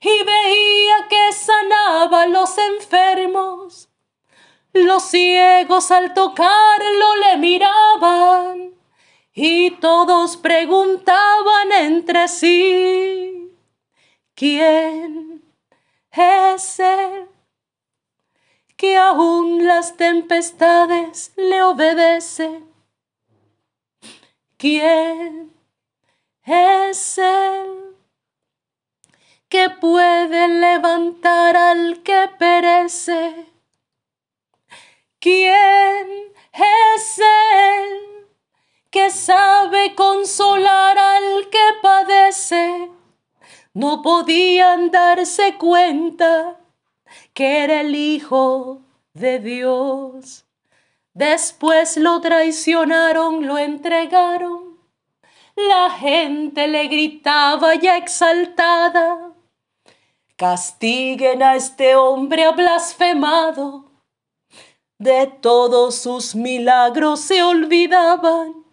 [0.00, 3.88] y veía que sanaba a los enfermos.
[4.72, 8.74] Los ciegos al tocarlo le miraban
[9.34, 13.52] y todos preguntaban entre sí,
[14.34, 15.42] ¿quién
[16.12, 17.28] es Él
[18.76, 22.62] que aún las tempestades le obedece.
[24.56, 25.54] ¿Quién
[26.44, 27.96] es Él
[29.48, 33.46] que puede levantar al que perece?
[35.18, 38.23] ¿Quién es Él
[38.94, 42.90] que sabe consolar al que padece?
[43.74, 46.60] no podían darse cuenta
[47.32, 48.82] que era el Hijo
[49.12, 50.44] de Dios.
[51.12, 54.78] Después lo traicionaron, lo entregaron.
[55.56, 59.32] La gente le gritaba ya exaltada,
[60.36, 63.90] castiguen a este hombre blasfemado.
[64.98, 68.63] De todos sus milagros se olvidaban.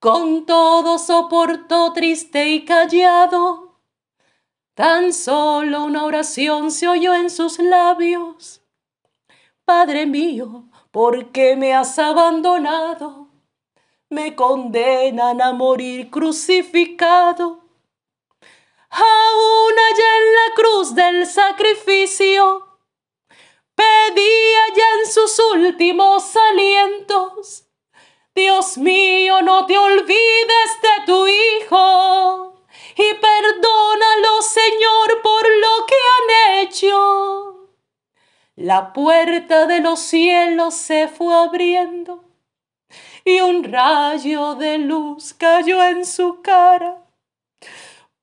[0.00, 3.70] Con todo soportó triste y callado
[4.80, 8.62] Tan solo una oración se oyó en sus labios.
[9.66, 13.28] Padre mío, ¿por qué me has abandonado?
[14.08, 17.62] Me condenan a morir crucificado.
[18.88, 22.78] Aún allá en la cruz del sacrificio,
[23.74, 27.69] pedía ya en sus últimos alientos,
[28.34, 32.64] Dios mío, no te olvides de tu Hijo
[32.96, 37.70] y perdónalo, Señor, por lo que han hecho.
[38.56, 42.24] La puerta de los cielos se fue abriendo
[43.24, 46.98] y un rayo de luz cayó en su cara.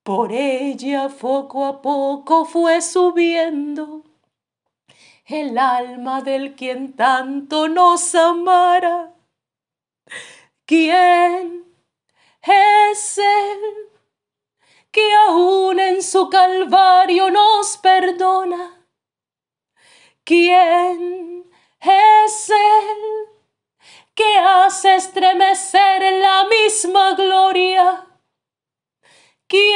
[0.04, 4.04] Por ella poco a poco fue subiendo
[5.26, 9.17] el alma del quien tanto nos amara.
[10.68, 11.66] ¿Quién
[12.44, 13.88] es él?
[14.98, 18.88] que aún en su calvario nos perdona.
[20.24, 21.50] ¿Quién
[21.80, 22.98] es Él
[24.16, 28.08] que hace estremecer la misma gloria?
[29.48, 29.76] ¿Quién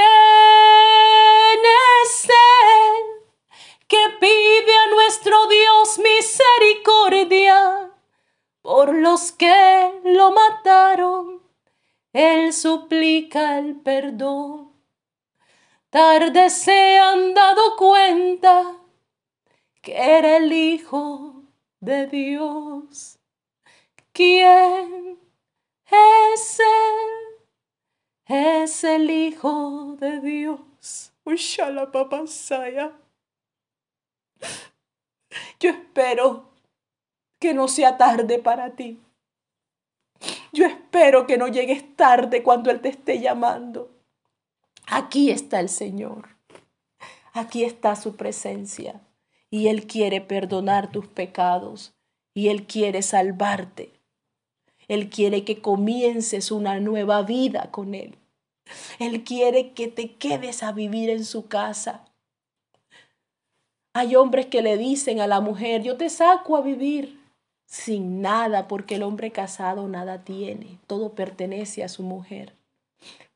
[2.02, 3.32] es Él
[3.88, 7.91] que pide a nuestro Dios misericordia
[8.62, 11.42] por los que lo mataron,
[12.14, 14.72] Él suplica el perdón.
[15.90, 18.78] Tarde se han dado cuenta
[19.82, 21.44] que era el Hijo
[21.80, 23.20] de Dios.
[24.14, 25.20] ¿Quién
[25.86, 27.46] es Él?
[28.26, 31.12] Es el Hijo de Dios.
[31.26, 32.94] Ushala papasaya.
[35.60, 36.51] Yo espero
[37.42, 39.02] que no sea tarde para ti.
[40.54, 43.90] Yo espero que no llegues tarde cuando Él te esté llamando.
[44.86, 46.38] Aquí está el Señor.
[47.34, 49.02] Aquí está su presencia.
[49.50, 51.96] Y Él quiere perdonar tus pecados.
[52.36, 53.92] Y Él quiere salvarte.
[54.88, 58.20] Él quiere que comiences una nueva vida con Él.
[59.00, 62.06] Él quiere que te quedes a vivir en su casa.
[63.94, 67.21] Hay hombres que le dicen a la mujer, yo te saco a vivir
[67.72, 72.54] sin nada, porque el hombre casado nada tiene, todo pertenece a su mujer.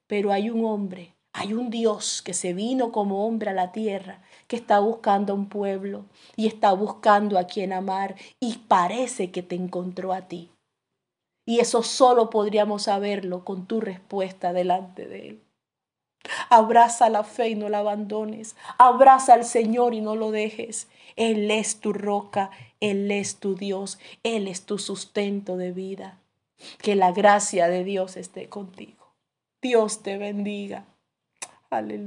[0.08, 4.22] Pero hay un hombre, hay un Dios que se vino como hombre a la tierra,
[4.48, 6.04] que está buscando un pueblo
[6.36, 10.52] y está buscando a quien amar y parece que te encontró a ti.
[11.46, 15.42] Y eso solo podríamos saberlo con tu respuesta delante de Él.
[16.50, 18.58] Abraza la fe y no la abandones.
[18.78, 20.90] Abraza al Señor y no lo dejes.
[21.16, 22.52] Él es tu roca,
[22.90, 26.20] Él es tu Dios, Él es tu sustento de vida.
[26.82, 29.14] Que la gracia de Dios esté contigo.
[29.62, 30.86] Dios te bendiga.
[31.70, 32.04] Aleluya.